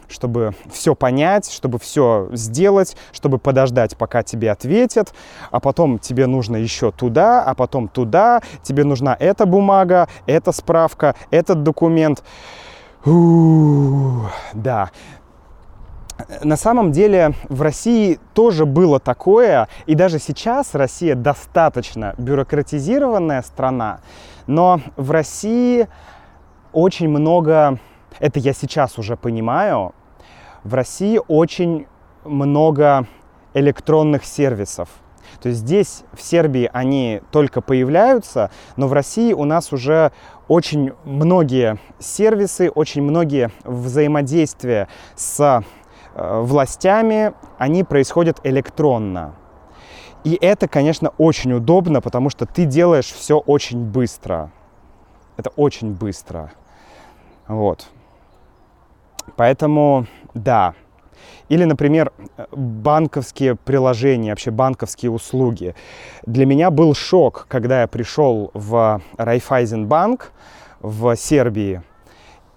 чтобы 0.08 0.54
все 0.72 0.94
понять, 0.94 1.52
чтобы 1.52 1.80
все 1.80 2.28
сделать, 2.32 2.96
чтобы 3.12 3.40
подождать, 3.40 3.98
пока 3.98 4.22
тебе 4.22 4.52
ответят, 4.52 5.16
а 5.50 5.60
потом 5.60 5.98
тебе 5.98 6.28
нужно 6.28 6.58
еще 6.58 6.92
туда, 6.92 7.44
а 7.44 7.56
потом 7.56 7.88
туда, 7.88 8.42
тебе 8.62 8.84
нужна 8.84 9.18
эта 9.20 9.48
бумага, 9.48 10.08
эта 10.28 10.52
справка, 10.52 11.16
этот 11.32 11.64
документ. 11.64 12.24
Да, 14.54 14.92
на 16.44 16.56
самом 16.56 16.92
деле 16.92 17.34
в 17.50 17.62
России 17.62 18.20
тоже 18.34 18.66
было 18.66 19.00
такое, 19.00 19.68
и 19.86 19.96
даже 19.96 20.20
сейчас 20.20 20.74
Россия 20.74 21.16
достаточно 21.16 22.16
бюрократизированная 22.18 23.42
страна, 23.42 24.00
но 24.48 24.80
в 24.96 25.12
России 25.12 25.88
очень 26.72 27.10
много, 27.10 27.80
это 28.20 28.40
я 28.40 28.54
сейчас 28.54 28.98
уже 28.98 29.18
понимаю, 29.18 29.94
в 30.64 30.74
России 30.74 31.20
очень 31.28 31.88
много 32.24 33.08
электронных 33.54 34.26
сервисов. 34.26 34.90
То 35.42 35.50
есть 35.50 35.62
здесь, 35.62 36.04
в 36.14 36.22
Сербии, 36.22 36.70
они 36.72 37.22
только 37.32 37.62
появляются, 37.62 38.52
но 38.78 38.88
в 38.88 38.94
России 38.94 39.34
у 39.34 39.44
нас 39.44 39.74
уже 39.74 40.12
очень 40.48 40.94
многие 41.04 41.78
сервисы, 42.00 42.70
очень 42.70 43.02
многие 43.02 43.52
взаимодействия 43.64 44.88
с 45.16 45.64
властями, 46.16 47.34
они 47.58 47.84
происходят 47.84 48.40
электронно. 48.44 49.36
И 50.24 50.38
это, 50.42 50.68
конечно, 50.68 51.10
очень 51.18 51.54
удобно, 51.54 52.02
потому 52.02 52.30
что 52.30 52.46
ты 52.46 52.66
делаешь 52.66 53.06
все 53.06 53.38
очень 53.38 53.84
быстро. 53.84 54.52
Это 55.38 55.52
очень 55.56 55.94
быстро. 55.94 56.52
Вот. 57.48 57.88
Поэтому, 59.36 60.08
да. 60.34 60.74
Или, 61.48 61.66
например, 61.66 62.12
банковские 62.52 63.56
приложения, 63.56 64.32
вообще 64.32 64.50
банковские 64.50 65.12
услуги. 65.12 65.76
Для 66.26 66.46
меня 66.46 66.72
был 66.72 66.96
шок, 66.96 67.46
когда 67.48 67.82
я 67.82 67.88
пришел 67.88 68.50
в 68.54 69.02
Райфайзенбанк 69.18 70.32
в 70.80 71.16
Сербии. 71.16 71.84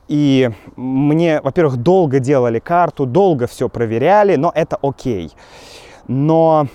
И 0.08 0.50
мне, 0.76 1.40
во-первых, 1.42 1.76
долго 1.76 2.18
делали 2.18 2.58
карту, 2.58 3.06
долго 3.06 3.46
все 3.46 3.68
проверяли, 3.68 4.36
но 4.36 4.50
это 4.54 4.78
окей. 4.80 5.32
Но 6.06 6.66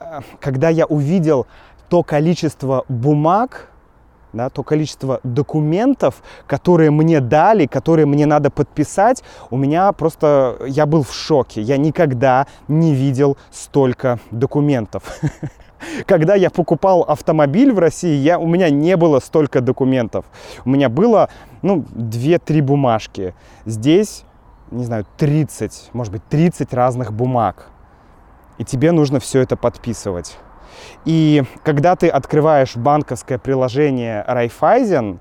э, 0.00 0.20
когда 0.40 0.68
я 0.68 0.86
увидел 0.86 1.46
то 1.88 2.02
количество 2.02 2.84
бумаг, 2.88 3.70
да, 4.32 4.50
то 4.50 4.62
количество 4.62 5.20
документов, 5.24 6.22
которые 6.46 6.90
мне 6.90 7.20
дали, 7.20 7.66
которые 7.66 8.06
мне 8.06 8.26
надо 8.26 8.50
подписать, 8.50 9.24
у 9.50 9.56
меня 9.56 9.90
просто, 9.92 10.58
я 10.66 10.86
был 10.86 11.02
в 11.02 11.12
шоке. 11.12 11.62
Я 11.62 11.76
никогда 11.76 12.46
не 12.68 12.94
видел 12.94 13.36
столько 13.50 14.20
документов. 14.30 15.20
Когда 16.06 16.34
я 16.34 16.50
покупал 16.50 17.02
автомобиль 17.02 17.72
в 17.72 17.78
России, 17.78 18.16
я, 18.16 18.38
у 18.38 18.46
меня 18.46 18.70
не 18.70 18.96
было 18.96 19.20
столько 19.20 19.60
документов. 19.60 20.24
У 20.64 20.70
меня 20.70 20.88
было, 20.88 21.28
ну, 21.62 21.84
2-3 21.94 22.62
бумажки. 22.62 23.34
Здесь, 23.66 24.24
не 24.70 24.84
знаю, 24.84 25.06
30, 25.16 25.90
может 25.92 26.12
быть, 26.12 26.22
30 26.28 26.72
разных 26.74 27.12
бумаг. 27.12 27.66
И 28.58 28.64
тебе 28.64 28.92
нужно 28.92 29.20
все 29.20 29.40
это 29.40 29.56
подписывать. 29.56 30.36
И 31.04 31.44
когда 31.64 31.96
ты 31.96 32.08
открываешь 32.08 32.76
банковское 32.76 33.38
приложение 33.38 34.24
Raiffeisen, 34.28 35.18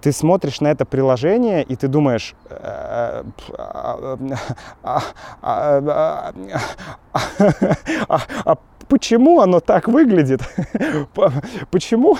ты 0.00 0.12
смотришь 0.12 0.60
на 0.60 0.68
это 0.68 0.84
приложение 0.84 1.62
и 1.62 1.74
ты 1.74 1.88
думаешь, 1.88 2.34
а 2.48 3.24
почему 8.88 9.40
оно 9.40 9.60
так 9.60 9.88
выглядит? 9.88 10.40
Почему, 11.70 12.16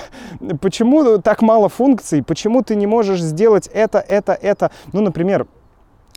почему 0.61 1.17
так 1.19 1.41
мало 1.41 1.69
функций? 1.69 2.23
Почему 2.23 2.61
ты 2.61 2.75
не 2.75 2.87
можешь 2.87 3.21
сделать 3.21 3.69
это, 3.73 3.99
это, 3.99 4.33
это? 4.33 4.71
Ну, 4.93 5.01
например, 5.01 5.47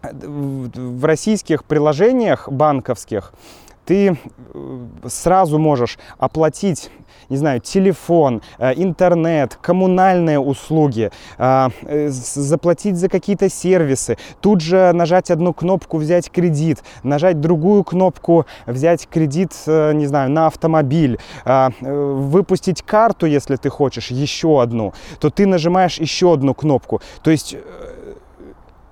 в 0.02 1.04
российских 1.04 1.64
приложениях 1.64 2.48
банковских 2.50 3.32
ты 3.84 4.16
э, 4.54 4.78
сразу 5.06 5.58
можешь 5.58 5.98
оплатить 6.18 6.90
не 7.28 7.36
знаю, 7.36 7.60
телефон, 7.60 8.42
э, 8.58 8.72
интернет, 8.74 9.56
коммунальные 9.62 10.40
услуги, 10.40 11.10
э, 11.38 11.68
заплатить 12.08 12.96
за 12.96 13.08
какие-то 13.08 13.48
сервисы, 13.48 14.18
тут 14.40 14.60
же 14.60 14.92
нажать 14.92 15.30
одну 15.30 15.54
кнопку 15.54 15.98
«Взять 15.98 16.28
кредит», 16.30 16.82
нажать 17.04 17.40
другую 17.40 17.84
кнопку 17.84 18.46
«Взять 18.66 19.06
кредит», 19.08 19.52
не 19.66 20.06
знаю, 20.06 20.30
на 20.30 20.46
автомобиль, 20.46 21.18
выпустить 21.80 22.82
карту, 22.82 23.26
если 23.26 23.56
ты 23.56 23.70
хочешь, 23.70 24.10
еще 24.10 24.60
одну, 24.60 24.92
то 25.20 25.30
ты 25.30 25.46
нажимаешь 25.46 25.98
еще 25.98 26.32
одну 26.32 26.54
кнопку. 26.54 27.00
То 27.22 27.30
есть 27.30 27.56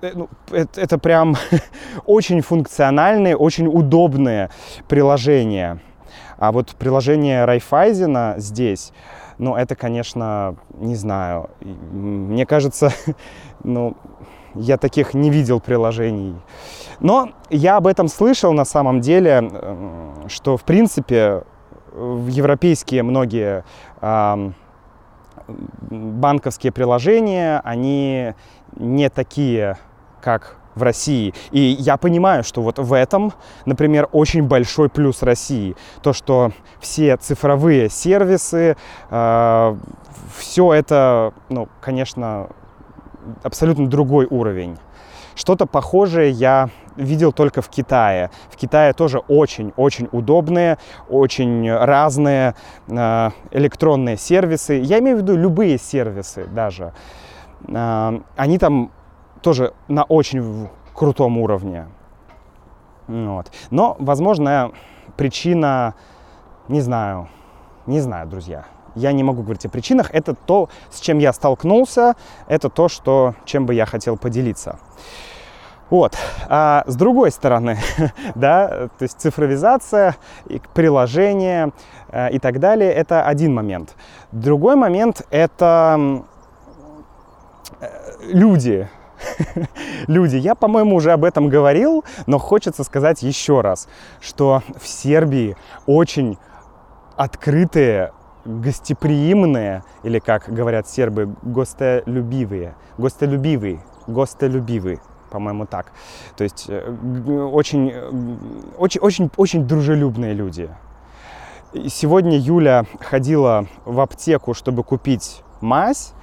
ну, 0.01 0.29
это, 0.51 0.81
это 0.81 0.97
прям 0.97 1.35
очень 2.05 2.41
функциональные, 2.41 3.35
очень 3.35 3.67
удобные 3.67 4.49
приложения. 4.87 5.79
А 6.37 6.51
вот 6.51 6.75
приложение 6.75 7.45
Райфайзена 7.45 8.35
здесь, 8.37 8.93
ну, 9.37 9.55
это, 9.55 9.75
конечно, 9.75 10.55
не 10.73 10.95
знаю. 10.95 11.49
Мне 11.61 12.45
кажется, 12.45 12.91
ну, 13.63 13.95
я 14.55 14.77
таких 14.77 15.13
не 15.13 15.29
видел 15.29 15.59
приложений. 15.59 16.35
Но 16.99 17.29
я 17.49 17.77
об 17.77 17.87
этом 17.87 18.07
слышал 18.07 18.53
на 18.53 18.65
самом 18.65 19.01
деле, 19.01 19.51
что, 20.27 20.57
в 20.57 20.63
принципе, 20.63 21.43
в 21.93 22.27
европейские 22.27 23.03
многие 23.03 23.63
э, 24.01 24.51
банковские 25.89 26.71
приложения, 26.71 27.61
они 27.63 28.33
не 28.75 29.09
такие 29.09 29.77
как 30.21 30.55
в 30.75 30.83
России. 30.83 31.33
И 31.51 31.59
я 31.59 31.97
понимаю, 31.97 32.43
что 32.43 32.61
вот 32.61 32.79
в 32.79 32.93
этом, 32.93 33.33
например, 33.65 34.07
очень 34.11 34.43
большой 34.43 34.89
плюс 34.89 35.21
России. 35.21 35.75
То, 36.01 36.13
что 36.13 36.51
все 36.79 37.17
цифровые 37.17 37.89
сервисы, 37.89 38.77
э, 39.09 39.77
все 40.37 40.73
это, 40.73 41.33
ну, 41.49 41.67
конечно, 41.81 42.49
абсолютно 43.43 43.87
другой 43.87 44.25
уровень. 44.25 44.77
Что-то 45.35 45.65
похожее 45.65 46.31
я 46.31 46.69
видел 46.97 47.31
только 47.31 47.61
в 47.61 47.69
Китае. 47.69 48.29
В 48.49 48.57
Китае 48.57 48.93
тоже 48.93 49.19
очень-очень 49.19 50.09
удобные, 50.11 50.77
очень 51.07 51.71
разные 51.71 52.55
э, 52.87 53.29
электронные 53.51 54.17
сервисы. 54.17 54.73
Я 54.73 54.99
имею 54.99 55.17
в 55.17 55.21
виду 55.21 55.37
любые 55.37 55.77
сервисы 55.77 56.45
даже. 56.45 56.93
Э, 57.67 58.19
они 58.35 58.57
там 58.57 58.91
тоже 59.41 59.73
на 59.87 60.03
очень 60.03 60.69
крутом 60.93 61.37
уровне. 61.37 61.87
Вот. 63.07 63.51
Но, 63.71 63.95
возможно, 63.99 64.71
причина, 65.17 65.95
не 66.67 66.81
знаю, 66.81 67.27
не 67.87 67.99
знаю, 68.01 68.27
друзья. 68.27 68.65
Я 68.95 69.11
не 69.11 69.23
могу 69.23 69.41
говорить 69.41 69.65
о 69.65 69.69
причинах. 69.69 70.11
Это 70.11 70.35
то, 70.35 70.69
с 70.89 70.99
чем 70.99 71.19
я 71.19 71.33
столкнулся, 71.33 72.15
это 72.47 72.69
то, 72.69 72.87
что, 72.87 73.35
чем 73.45 73.65
бы 73.65 73.73
я 73.73 73.85
хотел 73.85 74.17
поделиться. 74.17 74.79
Вот. 75.89 76.15
А 76.47 76.83
с 76.85 76.95
другой 76.95 77.31
стороны, 77.31 77.77
да, 78.35 78.89
то 78.97 79.03
есть 79.03 79.19
цифровизация, 79.19 80.15
приложение 80.73 81.71
э, 82.11 82.31
и 82.31 82.39
так 82.39 82.59
далее, 82.59 82.91
это 82.91 83.23
один 83.23 83.53
момент. 83.53 83.95
Другой 84.31 84.75
момент— 84.75 85.25
это 85.31 86.23
э, 87.81 87.87
люди, 88.21 88.87
люди. 90.07 90.37
Я, 90.37 90.55
по-моему, 90.55 90.95
уже 90.95 91.11
об 91.11 91.23
этом 91.23 91.49
говорил, 91.49 92.03
но 92.27 92.37
хочется 92.37 92.83
сказать 92.83 93.21
еще 93.21 93.61
раз, 93.61 93.87
что 94.21 94.61
в 94.79 94.87
Сербии 94.87 95.55
очень 95.85 96.37
открытые, 97.15 98.13
гостеприимные, 98.45 99.83
или, 100.03 100.19
как 100.19 100.51
говорят 100.51 100.87
сербы, 100.87 101.35
гостолюбивые, 101.41 102.75
гостолюбивые, 102.97 103.83
гостолюбивые, 104.07 104.99
по-моему, 105.29 105.65
так. 105.65 105.91
То 106.37 106.43
есть 106.43 106.65
э, 106.69 106.89
очень, 107.51 107.93
очень, 108.77 109.01
очень, 109.01 109.29
очень 109.35 109.67
дружелюбные 109.67 110.33
люди. 110.33 110.69
Сегодня 111.87 112.37
Юля 112.37 112.85
ходила 112.99 113.67
в 113.85 113.99
аптеку, 113.99 114.53
чтобы 114.53 114.83
купить 114.83 115.43
мазь, 115.61 116.13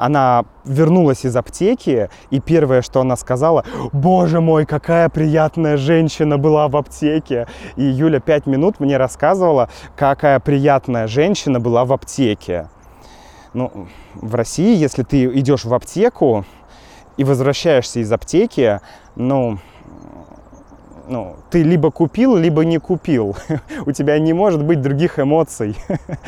она 0.00 0.46
вернулась 0.64 1.26
из 1.26 1.36
аптеки, 1.36 2.08
и 2.30 2.40
первое, 2.40 2.80
что 2.80 3.02
она 3.02 3.16
сказала, 3.16 3.64
боже 3.92 4.40
мой, 4.40 4.64
какая 4.64 5.10
приятная 5.10 5.76
женщина 5.76 6.38
была 6.38 6.68
в 6.68 6.76
аптеке. 6.76 7.46
И 7.76 7.84
Юля 7.84 8.18
пять 8.18 8.46
минут 8.46 8.80
мне 8.80 8.96
рассказывала, 8.96 9.68
какая 9.96 10.40
приятная 10.40 11.06
женщина 11.06 11.60
была 11.60 11.84
в 11.84 11.92
аптеке. 11.92 12.70
Ну, 13.52 13.88
в 14.14 14.34
России, 14.34 14.74
если 14.74 15.02
ты 15.02 15.26
идешь 15.38 15.66
в 15.66 15.74
аптеку, 15.74 16.46
и 17.18 17.24
возвращаешься 17.24 18.00
из 18.00 18.10
аптеки, 18.10 18.80
ну, 19.16 19.58
ну, 21.10 21.36
ты 21.50 21.64
либо 21.64 21.90
купил, 21.90 22.36
либо 22.36 22.64
не 22.64 22.78
купил. 22.78 23.36
У 23.86 23.90
тебя 23.90 24.18
не 24.20 24.32
может 24.32 24.64
быть 24.64 24.80
других 24.80 25.18
эмоций. 25.18 25.76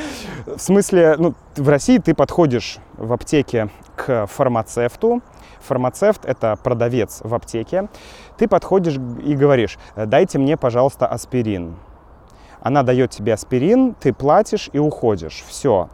В 0.47 0.59
смысле, 0.59 1.15
ну, 1.19 1.35
в 1.57 1.69
России 1.69 1.99
ты 1.99 2.15
подходишь 2.15 2.79
в 2.97 3.13
аптеке 3.13 3.69
к 3.95 4.27
фармацевту. 4.27 5.23
Фармацевт– 5.61 6.25
это 6.27 6.59
продавец 6.61 7.21
в 7.23 7.33
аптеке. 7.33 7.89
Ты 8.37 8.49
подходишь 8.49 8.97
и 9.25 9.37
говоришь, 9.37 9.79
дайте 9.95 10.39
мне, 10.39 10.57
пожалуйста, 10.57 11.07
аспирин. 11.07 11.77
Она 12.61 12.83
дает 12.83 13.11
тебе 13.11 13.35
аспирин, 13.35 13.95
ты 13.95 14.13
платишь 14.13 14.69
и 14.73 14.79
уходишь. 14.81 15.45
Все. 15.47 15.89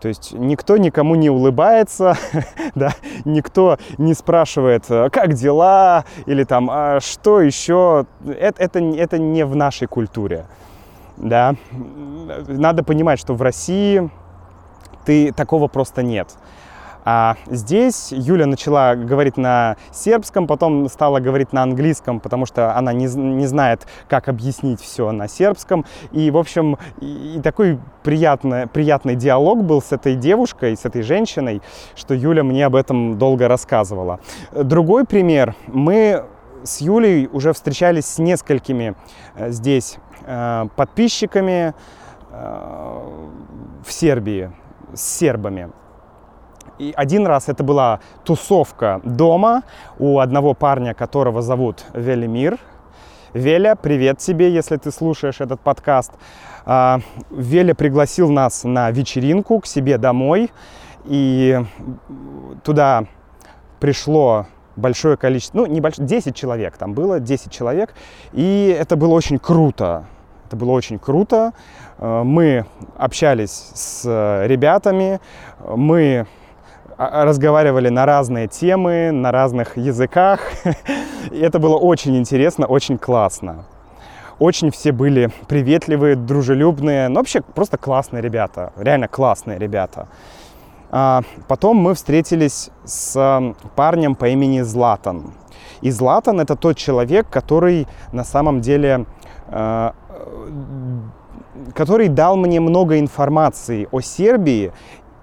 То 0.00 0.08
есть 0.08 0.32
никто 0.32 0.78
никому 0.78 1.14
не 1.14 1.28
улыбается, 1.28 2.16
да, 2.74 2.92
никто 3.24 3.78
не 3.98 4.14
спрашивает, 4.14 4.84
«А 4.88 5.10
как 5.10 5.34
дела, 5.34 6.04
или 6.26 6.44
там, 6.44 6.70
а 6.70 7.00
что 7.00 7.40
еще. 7.40 8.06
Это, 8.26 8.62
это, 8.62 8.78
это 8.78 9.18
не 9.18 9.44
в 9.44 9.54
нашей 9.54 9.86
культуре. 9.86 10.46
Да. 11.18 11.54
Надо 12.48 12.82
понимать, 12.82 13.20
что 13.20 13.34
в 13.34 13.42
России 13.42 14.10
ты, 15.04 15.32
такого 15.32 15.68
просто 15.68 16.02
нет. 16.02 16.28
А 17.04 17.36
здесь 17.46 18.12
Юля 18.12 18.46
начала 18.46 18.94
говорить 18.94 19.36
на 19.36 19.76
сербском, 19.92 20.46
потом 20.46 20.88
стала 20.88 21.20
говорить 21.20 21.52
на 21.52 21.62
английском, 21.62 22.20
потому 22.20 22.46
что 22.46 22.76
она 22.76 22.92
не, 22.92 23.06
не 23.06 23.46
знает, 23.46 23.86
как 24.08 24.28
объяснить 24.28 24.80
все 24.80 25.10
на 25.12 25.28
сербском. 25.28 25.84
И, 26.12 26.30
в 26.30 26.36
общем, 26.36 26.78
и, 27.00 27.40
такой 27.42 27.78
приятный, 28.02 28.66
приятный 28.66 29.16
диалог 29.16 29.64
был 29.64 29.82
с 29.82 29.92
этой 29.92 30.14
девушкой, 30.14 30.76
с 30.76 30.84
этой 30.84 31.02
женщиной, 31.02 31.62
что 31.94 32.14
Юля 32.14 32.44
мне 32.44 32.66
об 32.66 32.74
этом 32.74 33.18
долго 33.18 33.48
рассказывала. 33.48 34.20
Другой 34.52 35.04
пример. 35.04 35.54
Мы 35.66 36.24
с 36.64 36.80
Юлей 36.80 37.28
уже 37.32 37.52
встречались 37.52 38.06
с 38.06 38.18
несколькими 38.18 38.94
э, 39.34 39.50
здесь 39.50 39.98
э, 40.26 40.66
подписчиками 40.76 41.74
э, 42.30 43.00
в 43.84 43.92
Сербии, 43.92 44.50
с 44.94 45.00
сербами. 45.00 45.70
И 46.78 46.94
один 46.96 47.26
раз 47.26 47.48
это 47.48 47.62
была 47.62 48.00
тусовка 48.24 49.00
дома 49.04 49.64
у 49.98 50.18
одного 50.18 50.54
парня, 50.54 50.94
которого 50.94 51.42
зовут 51.42 51.84
Велимир. 51.92 52.58
Веля, 53.34 53.76
привет 53.76 54.18
тебе, 54.18 54.50
если 54.50 54.76
ты 54.76 54.90
слушаешь 54.90 55.40
этот 55.40 55.60
подкаст. 55.60 56.12
А, 56.64 57.00
Веля 57.30 57.74
пригласил 57.74 58.30
нас 58.30 58.64
на 58.64 58.90
вечеринку 58.90 59.60
к 59.60 59.66
себе 59.66 59.98
домой. 59.98 60.50
И 61.04 61.60
туда 62.64 63.04
пришло 63.78 64.46
большое 64.76 65.16
количество, 65.16 65.58
ну, 65.58 65.66
небольшое, 65.66 66.08
10 66.08 66.34
человек 66.34 66.76
там 66.76 66.94
было, 66.94 67.20
10 67.20 67.52
человек. 67.52 67.94
И 68.32 68.74
это 68.78 68.96
было 68.96 69.14
очень 69.14 69.38
круто. 69.38 70.06
Это 70.46 70.56
было 70.56 70.72
очень 70.72 70.98
круто. 70.98 71.52
А, 71.98 72.24
мы 72.24 72.64
общались 72.96 73.70
с 73.74 74.44
ребятами, 74.46 75.20
мы 75.64 76.26
разговаривали 77.00 77.88
на 77.88 78.04
разные 78.04 78.46
темы, 78.46 79.10
на 79.10 79.32
разных 79.32 79.78
языках. 79.78 80.40
И 81.30 81.38
это 81.38 81.58
было 81.58 81.76
очень 81.76 82.16
интересно, 82.18 82.66
очень 82.66 82.98
классно. 82.98 83.64
Очень 84.38 84.70
все 84.70 84.92
были 84.92 85.30
приветливые, 85.48 86.14
дружелюбные, 86.14 87.08
ну 87.08 87.16
вообще 87.16 87.40
просто 87.40 87.78
классные 87.78 88.22
ребята, 88.22 88.72
реально 88.76 89.08
классные 89.08 89.58
ребята. 89.58 90.08
А 90.90 91.22
потом 91.48 91.76
мы 91.76 91.94
встретились 91.94 92.70
с 92.84 93.54
парнем 93.76 94.14
по 94.14 94.28
имени 94.28 94.60
Златан. 94.60 95.32
И 95.82 95.90
Златан 95.90 96.40
это 96.40 96.56
тот 96.56 96.76
человек, 96.76 97.28
который 97.30 97.86
на 98.12 98.24
самом 98.24 98.60
деле 98.60 99.06
а, 99.48 99.94
который 101.74 102.08
дал 102.08 102.36
мне 102.36 102.60
много 102.60 102.98
информации 102.98 103.88
о 103.90 104.00
Сербии 104.00 104.72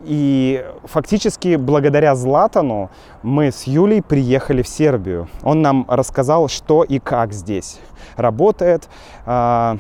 и 0.02 0.66
фактически 0.84 1.56
благодаря 1.56 2.16
Златану 2.16 2.90
мы 3.24 3.52
с 3.52 3.64
Юлей 3.64 4.02
приехали 4.02 4.62
в 4.62 4.68
Сербию. 4.68 5.28
Он 5.44 5.62
нам 5.62 5.86
рассказал, 5.88 6.48
что 6.48 6.84
и 6.84 7.00
как 7.00 7.34
здесь 7.34 7.80
работает. 8.16 8.90
А, 9.26 9.78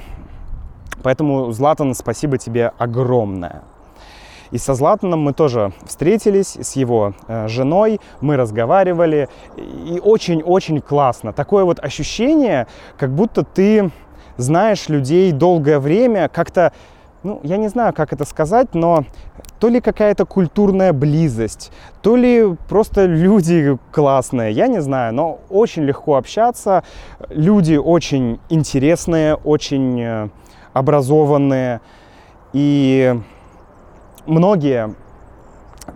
поэтому, 1.03 1.51
Златан, 1.51 1.93
спасибо 1.93 2.37
тебе 2.37 2.71
огромное. 2.77 3.63
И 4.51 4.57
со 4.57 4.73
Златаном 4.73 5.19
мы 5.19 5.33
тоже 5.33 5.73
встретились 5.85 6.55
с 6.55 6.77
его 6.77 7.13
э, 7.27 7.49
женой, 7.49 7.99
мы 8.21 8.37
разговаривали, 8.37 9.27
и 9.57 9.99
очень-очень 10.01 10.79
классно. 10.79 11.33
Такое 11.33 11.65
вот 11.65 11.83
ощущение, 11.83 12.67
как 12.97 13.13
будто 13.13 13.43
ты 13.43 13.91
знаешь 14.37 14.87
людей 14.87 15.33
долгое 15.33 15.79
время, 15.79 16.29
как-то 16.29 16.71
ну, 17.23 17.41
я 17.43 17.57
не 17.57 17.67
знаю, 17.67 17.93
как 17.93 18.13
это 18.13 18.23
сказать, 18.25 18.73
но 18.73 19.03
то 19.59 19.69
ли 19.69 19.81
какая-то 19.81 20.25
культурная 20.25 20.93
близость, 20.93 21.71
то 22.01 22.15
ли 22.15 22.55
просто 22.69 23.05
люди 23.05 23.77
классные, 23.91 24.51
я 24.51 24.67
не 24.67 24.81
знаю, 24.81 25.13
но 25.13 25.39
очень 25.49 25.83
легко 25.83 26.15
общаться, 26.15 26.83
люди 27.29 27.75
очень 27.75 28.39
интересные, 28.49 29.35
очень 29.35 30.01
э, 30.01 30.29
образованные, 30.73 31.81
и 32.53 33.19
многие 34.25 34.95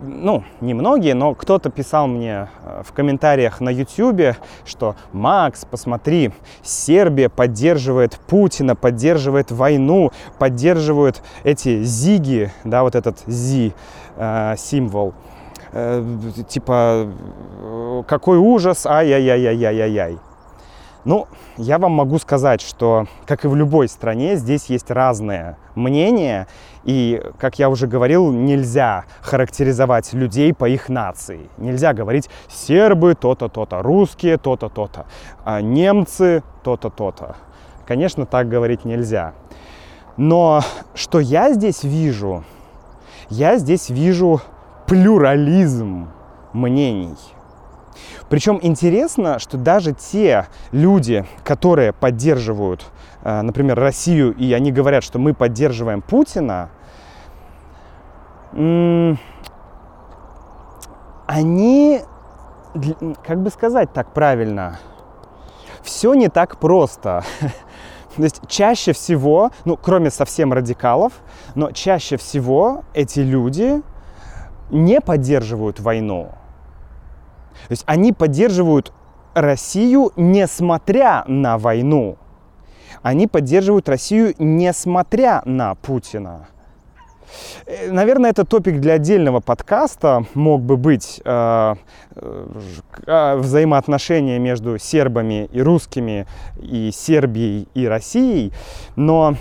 ну, 0.02 0.42
не 0.60 0.74
многие, 0.74 1.14
но 1.14 1.34
кто-то 1.34 1.70
писал 1.70 2.06
мне 2.06 2.48
э, 2.62 2.82
в 2.84 2.92
комментариях 2.92 3.60
на 3.60 3.70
YouTube, 3.70 4.36
что 4.64 4.96
«Макс, 5.12 5.64
посмотри, 5.64 6.32
Сербия 6.62 7.28
поддерживает 7.28 8.18
Путина, 8.26 8.74
поддерживает 8.74 9.50
войну, 9.50 10.10
поддерживают 10.38 11.22
эти 11.44 11.82
зиги, 11.84 12.52
да, 12.64 12.82
вот 12.82 12.94
этот 12.94 13.18
зи 13.26 13.74
э, 14.16 14.54
символ, 14.58 15.14
э, 15.72 16.04
типа 16.48 17.08
какой 18.08 18.38
ужас, 18.38 18.86
ай-яй-яй-яй-яй-яй». 18.86 20.18
Ну, 21.04 21.26
я 21.56 21.78
вам 21.78 21.92
могу 21.92 22.18
сказать, 22.18 22.60
что, 22.60 23.06
как 23.26 23.44
и 23.44 23.48
в 23.48 23.56
любой 23.56 23.88
стране, 23.88 24.36
здесь 24.36 24.66
есть 24.66 24.88
разные 24.90 25.56
мнения, 25.74 26.46
и, 26.84 27.22
как 27.38 27.58
я 27.58 27.68
уже 27.68 27.86
говорил, 27.86 28.32
нельзя 28.32 29.04
характеризовать 29.20 30.12
людей 30.12 30.52
по 30.52 30.68
их 30.68 30.88
нации. 30.88 31.48
Нельзя 31.58 31.92
говорить 31.92 32.28
сербы 32.48 33.14
то-то, 33.14 33.48
то-то, 33.48 33.82
русские 33.82 34.38
то-то, 34.38 34.68
то-то, 34.68 35.06
а 35.44 35.60
немцы 35.60 36.42
то-то, 36.62 36.90
то-то. 36.90 37.36
Конечно, 37.86 38.26
так 38.26 38.48
говорить 38.48 38.84
нельзя. 38.84 39.34
Но 40.16 40.62
что 40.94 41.20
я 41.20 41.52
здесь 41.52 41.84
вижу? 41.84 42.44
Я 43.30 43.56
здесь 43.58 43.88
вижу 43.88 44.40
плюрализм 44.86 46.08
мнений. 46.52 47.16
Причем 48.28 48.58
интересно, 48.62 49.38
что 49.38 49.56
даже 49.56 49.92
те 49.92 50.46
люди, 50.70 51.26
которые 51.44 51.92
поддерживают, 51.92 52.86
э, 53.22 53.42
например, 53.42 53.78
Россию, 53.78 54.34
и 54.34 54.52
они 54.52 54.72
говорят, 54.72 55.04
что 55.04 55.18
мы 55.18 55.34
поддерживаем 55.34 56.02
Путина, 56.02 56.70
они, 61.26 62.00
как 63.24 63.42
бы 63.42 63.50
сказать 63.50 63.92
так 63.92 64.12
правильно, 64.12 64.78
все 65.82 66.14
не 66.14 66.28
так 66.28 66.58
просто. 66.58 67.24
То 68.16 68.22
есть 68.22 68.42
чаще 68.46 68.92
всего, 68.92 69.50
ну, 69.64 69.78
кроме 69.78 70.10
совсем 70.10 70.52
радикалов, 70.52 71.14
но 71.54 71.72
чаще 71.72 72.18
всего 72.18 72.84
эти 72.92 73.20
люди 73.20 73.82
не 74.70 75.00
поддерживают 75.00 75.80
войну. 75.80 76.32
То 77.68 77.72
есть 77.72 77.84
они 77.86 78.12
поддерживают 78.12 78.92
Россию, 79.34 80.12
несмотря 80.16 81.24
на 81.26 81.58
войну. 81.58 82.18
Они 83.02 83.26
поддерживают 83.26 83.88
Россию, 83.88 84.34
несмотря 84.38 85.42
на 85.44 85.74
Путина. 85.76 86.48
Э, 87.66 87.90
наверное, 87.90 88.30
это 88.30 88.44
топик 88.44 88.80
для 88.80 88.94
отдельного 88.94 89.40
подкаста 89.40 90.24
мог 90.34 90.62
бы 90.62 90.76
быть 90.76 91.20
э, 91.24 91.74
э, 92.16 93.36
взаимоотношения 93.36 94.38
между 94.38 94.78
сербами 94.78 95.48
и 95.52 95.60
русскими, 95.60 96.26
и 96.60 96.90
Сербией 96.92 97.68
и 97.74 97.86
Россией. 97.86 98.52
Но 98.96 99.36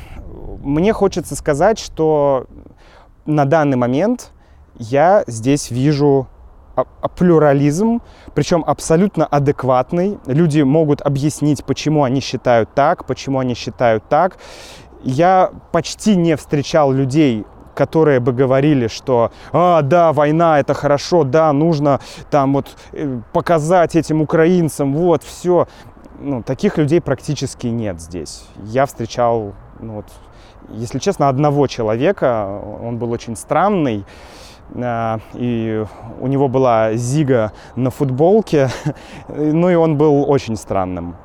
мне 0.64 0.94
хочется 0.94 1.36
сказать, 1.36 1.80
что 1.80 2.48
на 3.26 3.46
данный 3.46 3.78
момент 3.78 4.32
я 4.78 5.24
здесь 5.28 5.72
вижу 5.72 6.28
плюрализм, 7.16 8.02
причем 8.34 8.64
абсолютно 8.66 9.26
адекватный. 9.26 10.18
Люди 10.26 10.62
могут 10.62 11.02
объяснить, 11.02 11.64
почему 11.66 12.04
они 12.04 12.22
считают 12.22 12.74
так, 12.74 13.06
почему 13.06 13.40
они 13.40 13.56
считают 13.56 14.04
так. 14.10 14.38
Я 15.04 15.52
почти 15.72 16.16
не 16.16 16.36
встречал 16.36 16.92
людей, 16.92 17.46
которые 17.76 18.20
бы 18.20 18.34
говорили, 18.34 18.88
что 18.88 19.32
«А, 19.52 19.82
да, 19.82 20.14
война, 20.14 20.60
это 20.60 20.74
хорошо, 20.74 21.24
да, 21.24 21.52
нужно 21.54 22.00
там 22.30 22.54
вот 22.54 22.76
э, 22.92 23.20
показать 23.34 23.96
этим 23.96 24.22
украинцам, 24.22 24.94
вот, 24.94 25.24
все». 25.24 25.68
Ну, 26.20 26.44
таких 26.44 26.78
людей 26.78 27.02
практически 27.02 27.66
нет 27.66 28.00
здесь. 28.00 28.44
Я 28.64 28.86
встречал, 28.86 29.54
ну, 29.80 29.96
вот, 29.96 30.06
если 30.70 31.00
честно, 31.00 31.30
одного 31.30 31.66
человека, 31.66 32.62
он 32.84 33.00
был 33.00 33.12
очень 33.12 33.36
странный, 33.36 34.06
а, 34.06 34.51
и 34.74 35.86
у 36.20 36.28
него 36.28 36.48
была 36.48 36.94
зига 36.94 37.52
на 37.76 37.90
футболке, 37.90 38.70
ну 39.28 39.70
и 39.70 39.76
он 39.76 39.98
был 39.98 40.30
очень 40.30 40.56
странным. 40.56 41.16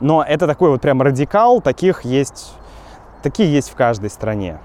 Но 0.00 0.22
это 0.22 0.46
такой 0.46 0.70
вот 0.70 0.80
прям 0.80 1.02
радикал, 1.02 1.60
таких 1.60 2.04
есть, 2.04 2.54
такие 3.22 3.52
есть 3.52 3.70
в 3.70 3.76
каждой 3.76 4.10
стране. 4.10 4.58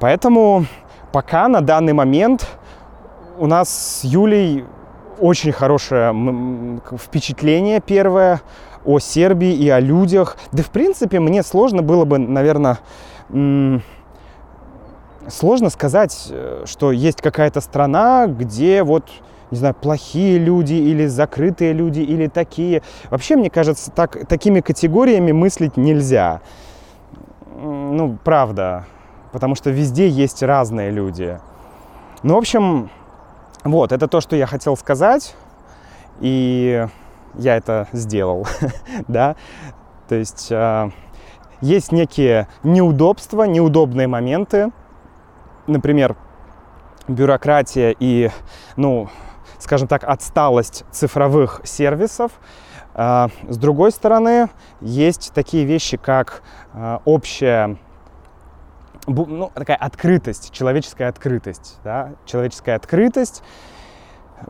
Поэтому 0.00 0.66
пока 1.12 1.48
на 1.48 1.60
данный 1.60 1.92
момент 1.92 2.46
у 3.38 3.46
нас 3.46 3.68
с 3.68 4.04
Юлей 4.04 4.64
очень 5.18 5.52
хорошее 5.52 6.80
впечатление 6.98 7.80
первое 7.80 8.40
о 8.84 8.98
Сербии 8.98 9.52
и 9.52 9.68
о 9.68 9.80
людях. 9.80 10.36
Да, 10.52 10.62
в 10.62 10.70
принципе, 10.70 11.20
мне 11.20 11.42
сложно 11.42 11.82
было 11.82 12.04
бы, 12.04 12.18
наверное, 12.18 12.78
сложно 15.28 15.70
сказать, 15.70 16.28
э, 16.30 16.64
что 16.66 16.92
есть 16.92 17.20
какая-то 17.22 17.60
страна, 17.60 18.26
где 18.26 18.82
вот 18.82 19.04
не 19.50 19.58
знаю, 19.58 19.74
плохие 19.74 20.38
люди 20.38 20.74
или 20.74 21.06
закрытые 21.06 21.72
люди 21.72 22.00
или 22.00 22.26
такие. 22.26 22.82
Вообще, 23.10 23.36
мне 23.36 23.48
кажется, 23.48 23.92
так, 23.92 24.26
такими 24.26 24.60
категориями 24.60 25.30
мыслить 25.30 25.76
нельзя. 25.76 26.40
Ну, 27.54 28.18
правда. 28.24 28.86
Потому 29.32 29.54
что 29.54 29.70
везде 29.70 30.08
есть 30.08 30.42
разные 30.42 30.90
люди. 30.90 31.38
Ну, 32.24 32.34
в 32.34 32.38
общем, 32.38 32.90
вот, 33.62 33.92
это 33.92 34.08
то, 34.08 34.20
что 34.20 34.34
я 34.34 34.46
хотел 34.46 34.76
сказать. 34.76 35.36
И 36.20 36.86
я 37.34 37.56
это 37.56 37.86
сделал, 37.92 38.46
да. 39.08 39.36
То 40.08 40.14
есть 40.14 40.48
э, 40.50 40.90
есть 41.60 41.92
некие 41.92 42.48
неудобства, 42.62 43.44
неудобные 43.44 44.06
моменты. 44.06 44.70
Например, 45.66 46.16
бюрократия 47.08 47.94
и, 47.98 48.30
ну, 48.76 49.08
скажем 49.58 49.88
так, 49.88 50.04
отсталость 50.04 50.84
цифровых 50.90 51.60
сервисов. 51.64 52.32
А, 52.94 53.28
с 53.48 53.56
другой 53.56 53.92
стороны, 53.92 54.48
есть 54.80 55.32
такие 55.34 55.64
вещи, 55.64 55.96
как 55.96 56.42
а, 56.72 57.00
общая 57.04 57.76
ну, 59.06 59.50
такая 59.54 59.76
открытость, 59.76 60.52
человеческая 60.52 61.08
открытость. 61.08 61.78
Да? 61.84 62.12
Человеческая 62.24 62.76
открытость. 62.76 63.42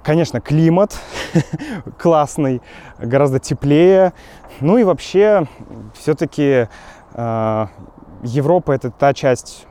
Конечно, 0.02 0.40
климат 0.40 0.98
классный, 1.98 2.62
гораздо 2.98 3.38
теплее. 3.38 4.12
Ну 4.60 4.78
и 4.78 4.84
вообще, 4.84 5.46
все-таки 5.94 6.68
э, 7.12 7.66
Европа 8.22 8.72
это 8.72 8.90
та 8.90 9.14
часть 9.14 9.66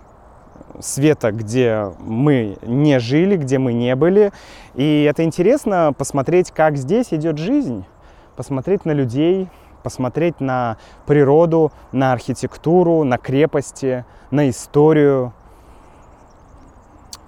света, 0.82 1.32
где 1.32 1.92
мы 2.00 2.58
не 2.62 3.00
жили, 3.00 3.38
где 3.38 3.58
мы 3.58 3.74
не 3.74 3.96
были. 3.96 4.32
И 4.76 5.04
это 5.04 5.24
интересно 5.24 5.94
посмотреть, 5.98 6.52
как 6.52 6.78
здесь 6.78 7.08
идет 7.12 7.38
жизнь, 7.38 7.86
посмотреть 8.36 8.86
на 8.86 8.92
людей, 8.92 9.50
посмотреть 9.84 10.40
на 10.40 10.78
природу, 11.06 11.72
на 11.92 12.12
архитектуру, 12.12 13.04
на 13.04 13.18
крепости, 13.18 14.06
на 14.32 14.50
историю. 14.50 15.34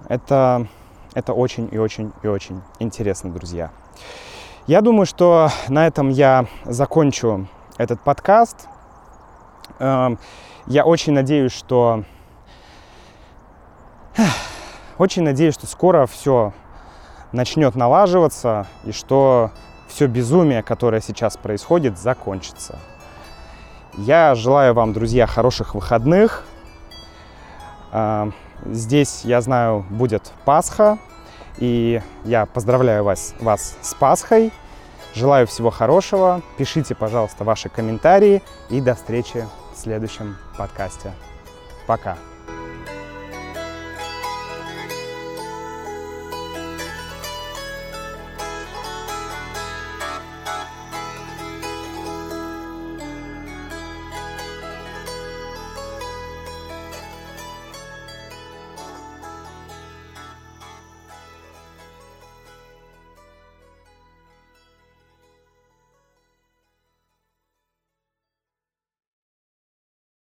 Это, 0.08 0.66
это 1.14 1.32
очень 1.32 1.68
и 1.70 1.78
очень 1.78 2.12
и 2.22 2.26
очень 2.26 2.62
интересно, 2.80 3.30
друзья. 3.30 3.70
Я 4.66 4.80
думаю, 4.80 5.06
что 5.06 5.48
на 5.68 5.86
этом 5.86 6.10
я 6.10 6.46
закончу 6.64 7.46
этот 7.78 8.00
подкаст. 8.00 8.68
Эм, 9.78 10.18
я 10.66 10.84
очень 10.84 11.12
надеюсь, 11.14 11.52
что 11.52 12.04
очень 14.98 15.22
надеюсь, 15.22 15.54
что 15.54 15.66
скоро 15.66 16.06
все 16.06 16.52
начнет 17.32 17.74
налаживаться 17.74 18.66
и 18.84 18.92
что 18.92 19.50
все 19.88 20.06
безумие, 20.06 20.62
которое 20.62 21.00
сейчас 21.00 21.36
происходит, 21.36 21.98
закончится. 21.98 22.78
Я 23.96 24.34
желаю 24.34 24.74
вам, 24.74 24.92
друзья, 24.92 25.26
хороших 25.26 25.74
выходных. 25.74 26.44
А, 27.90 28.30
здесь, 28.66 29.22
я 29.24 29.40
знаю, 29.40 29.84
будет 29.90 30.32
Пасха, 30.44 30.98
и 31.56 32.00
я 32.24 32.46
поздравляю 32.46 33.04
вас, 33.04 33.34
вас 33.40 33.76
с 33.80 33.94
Пасхой. 33.94 34.52
Желаю 35.14 35.46
всего 35.46 35.70
хорошего. 35.70 36.42
Пишите, 36.58 36.94
пожалуйста, 36.94 37.44
ваши 37.44 37.68
комментарии 37.68 38.42
и 38.68 38.80
до 38.80 38.94
встречи 38.94 39.44
в 39.74 39.78
следующем 39.78 40.36
подкасте. 40.56 41.12
Пока. 41.86 42.27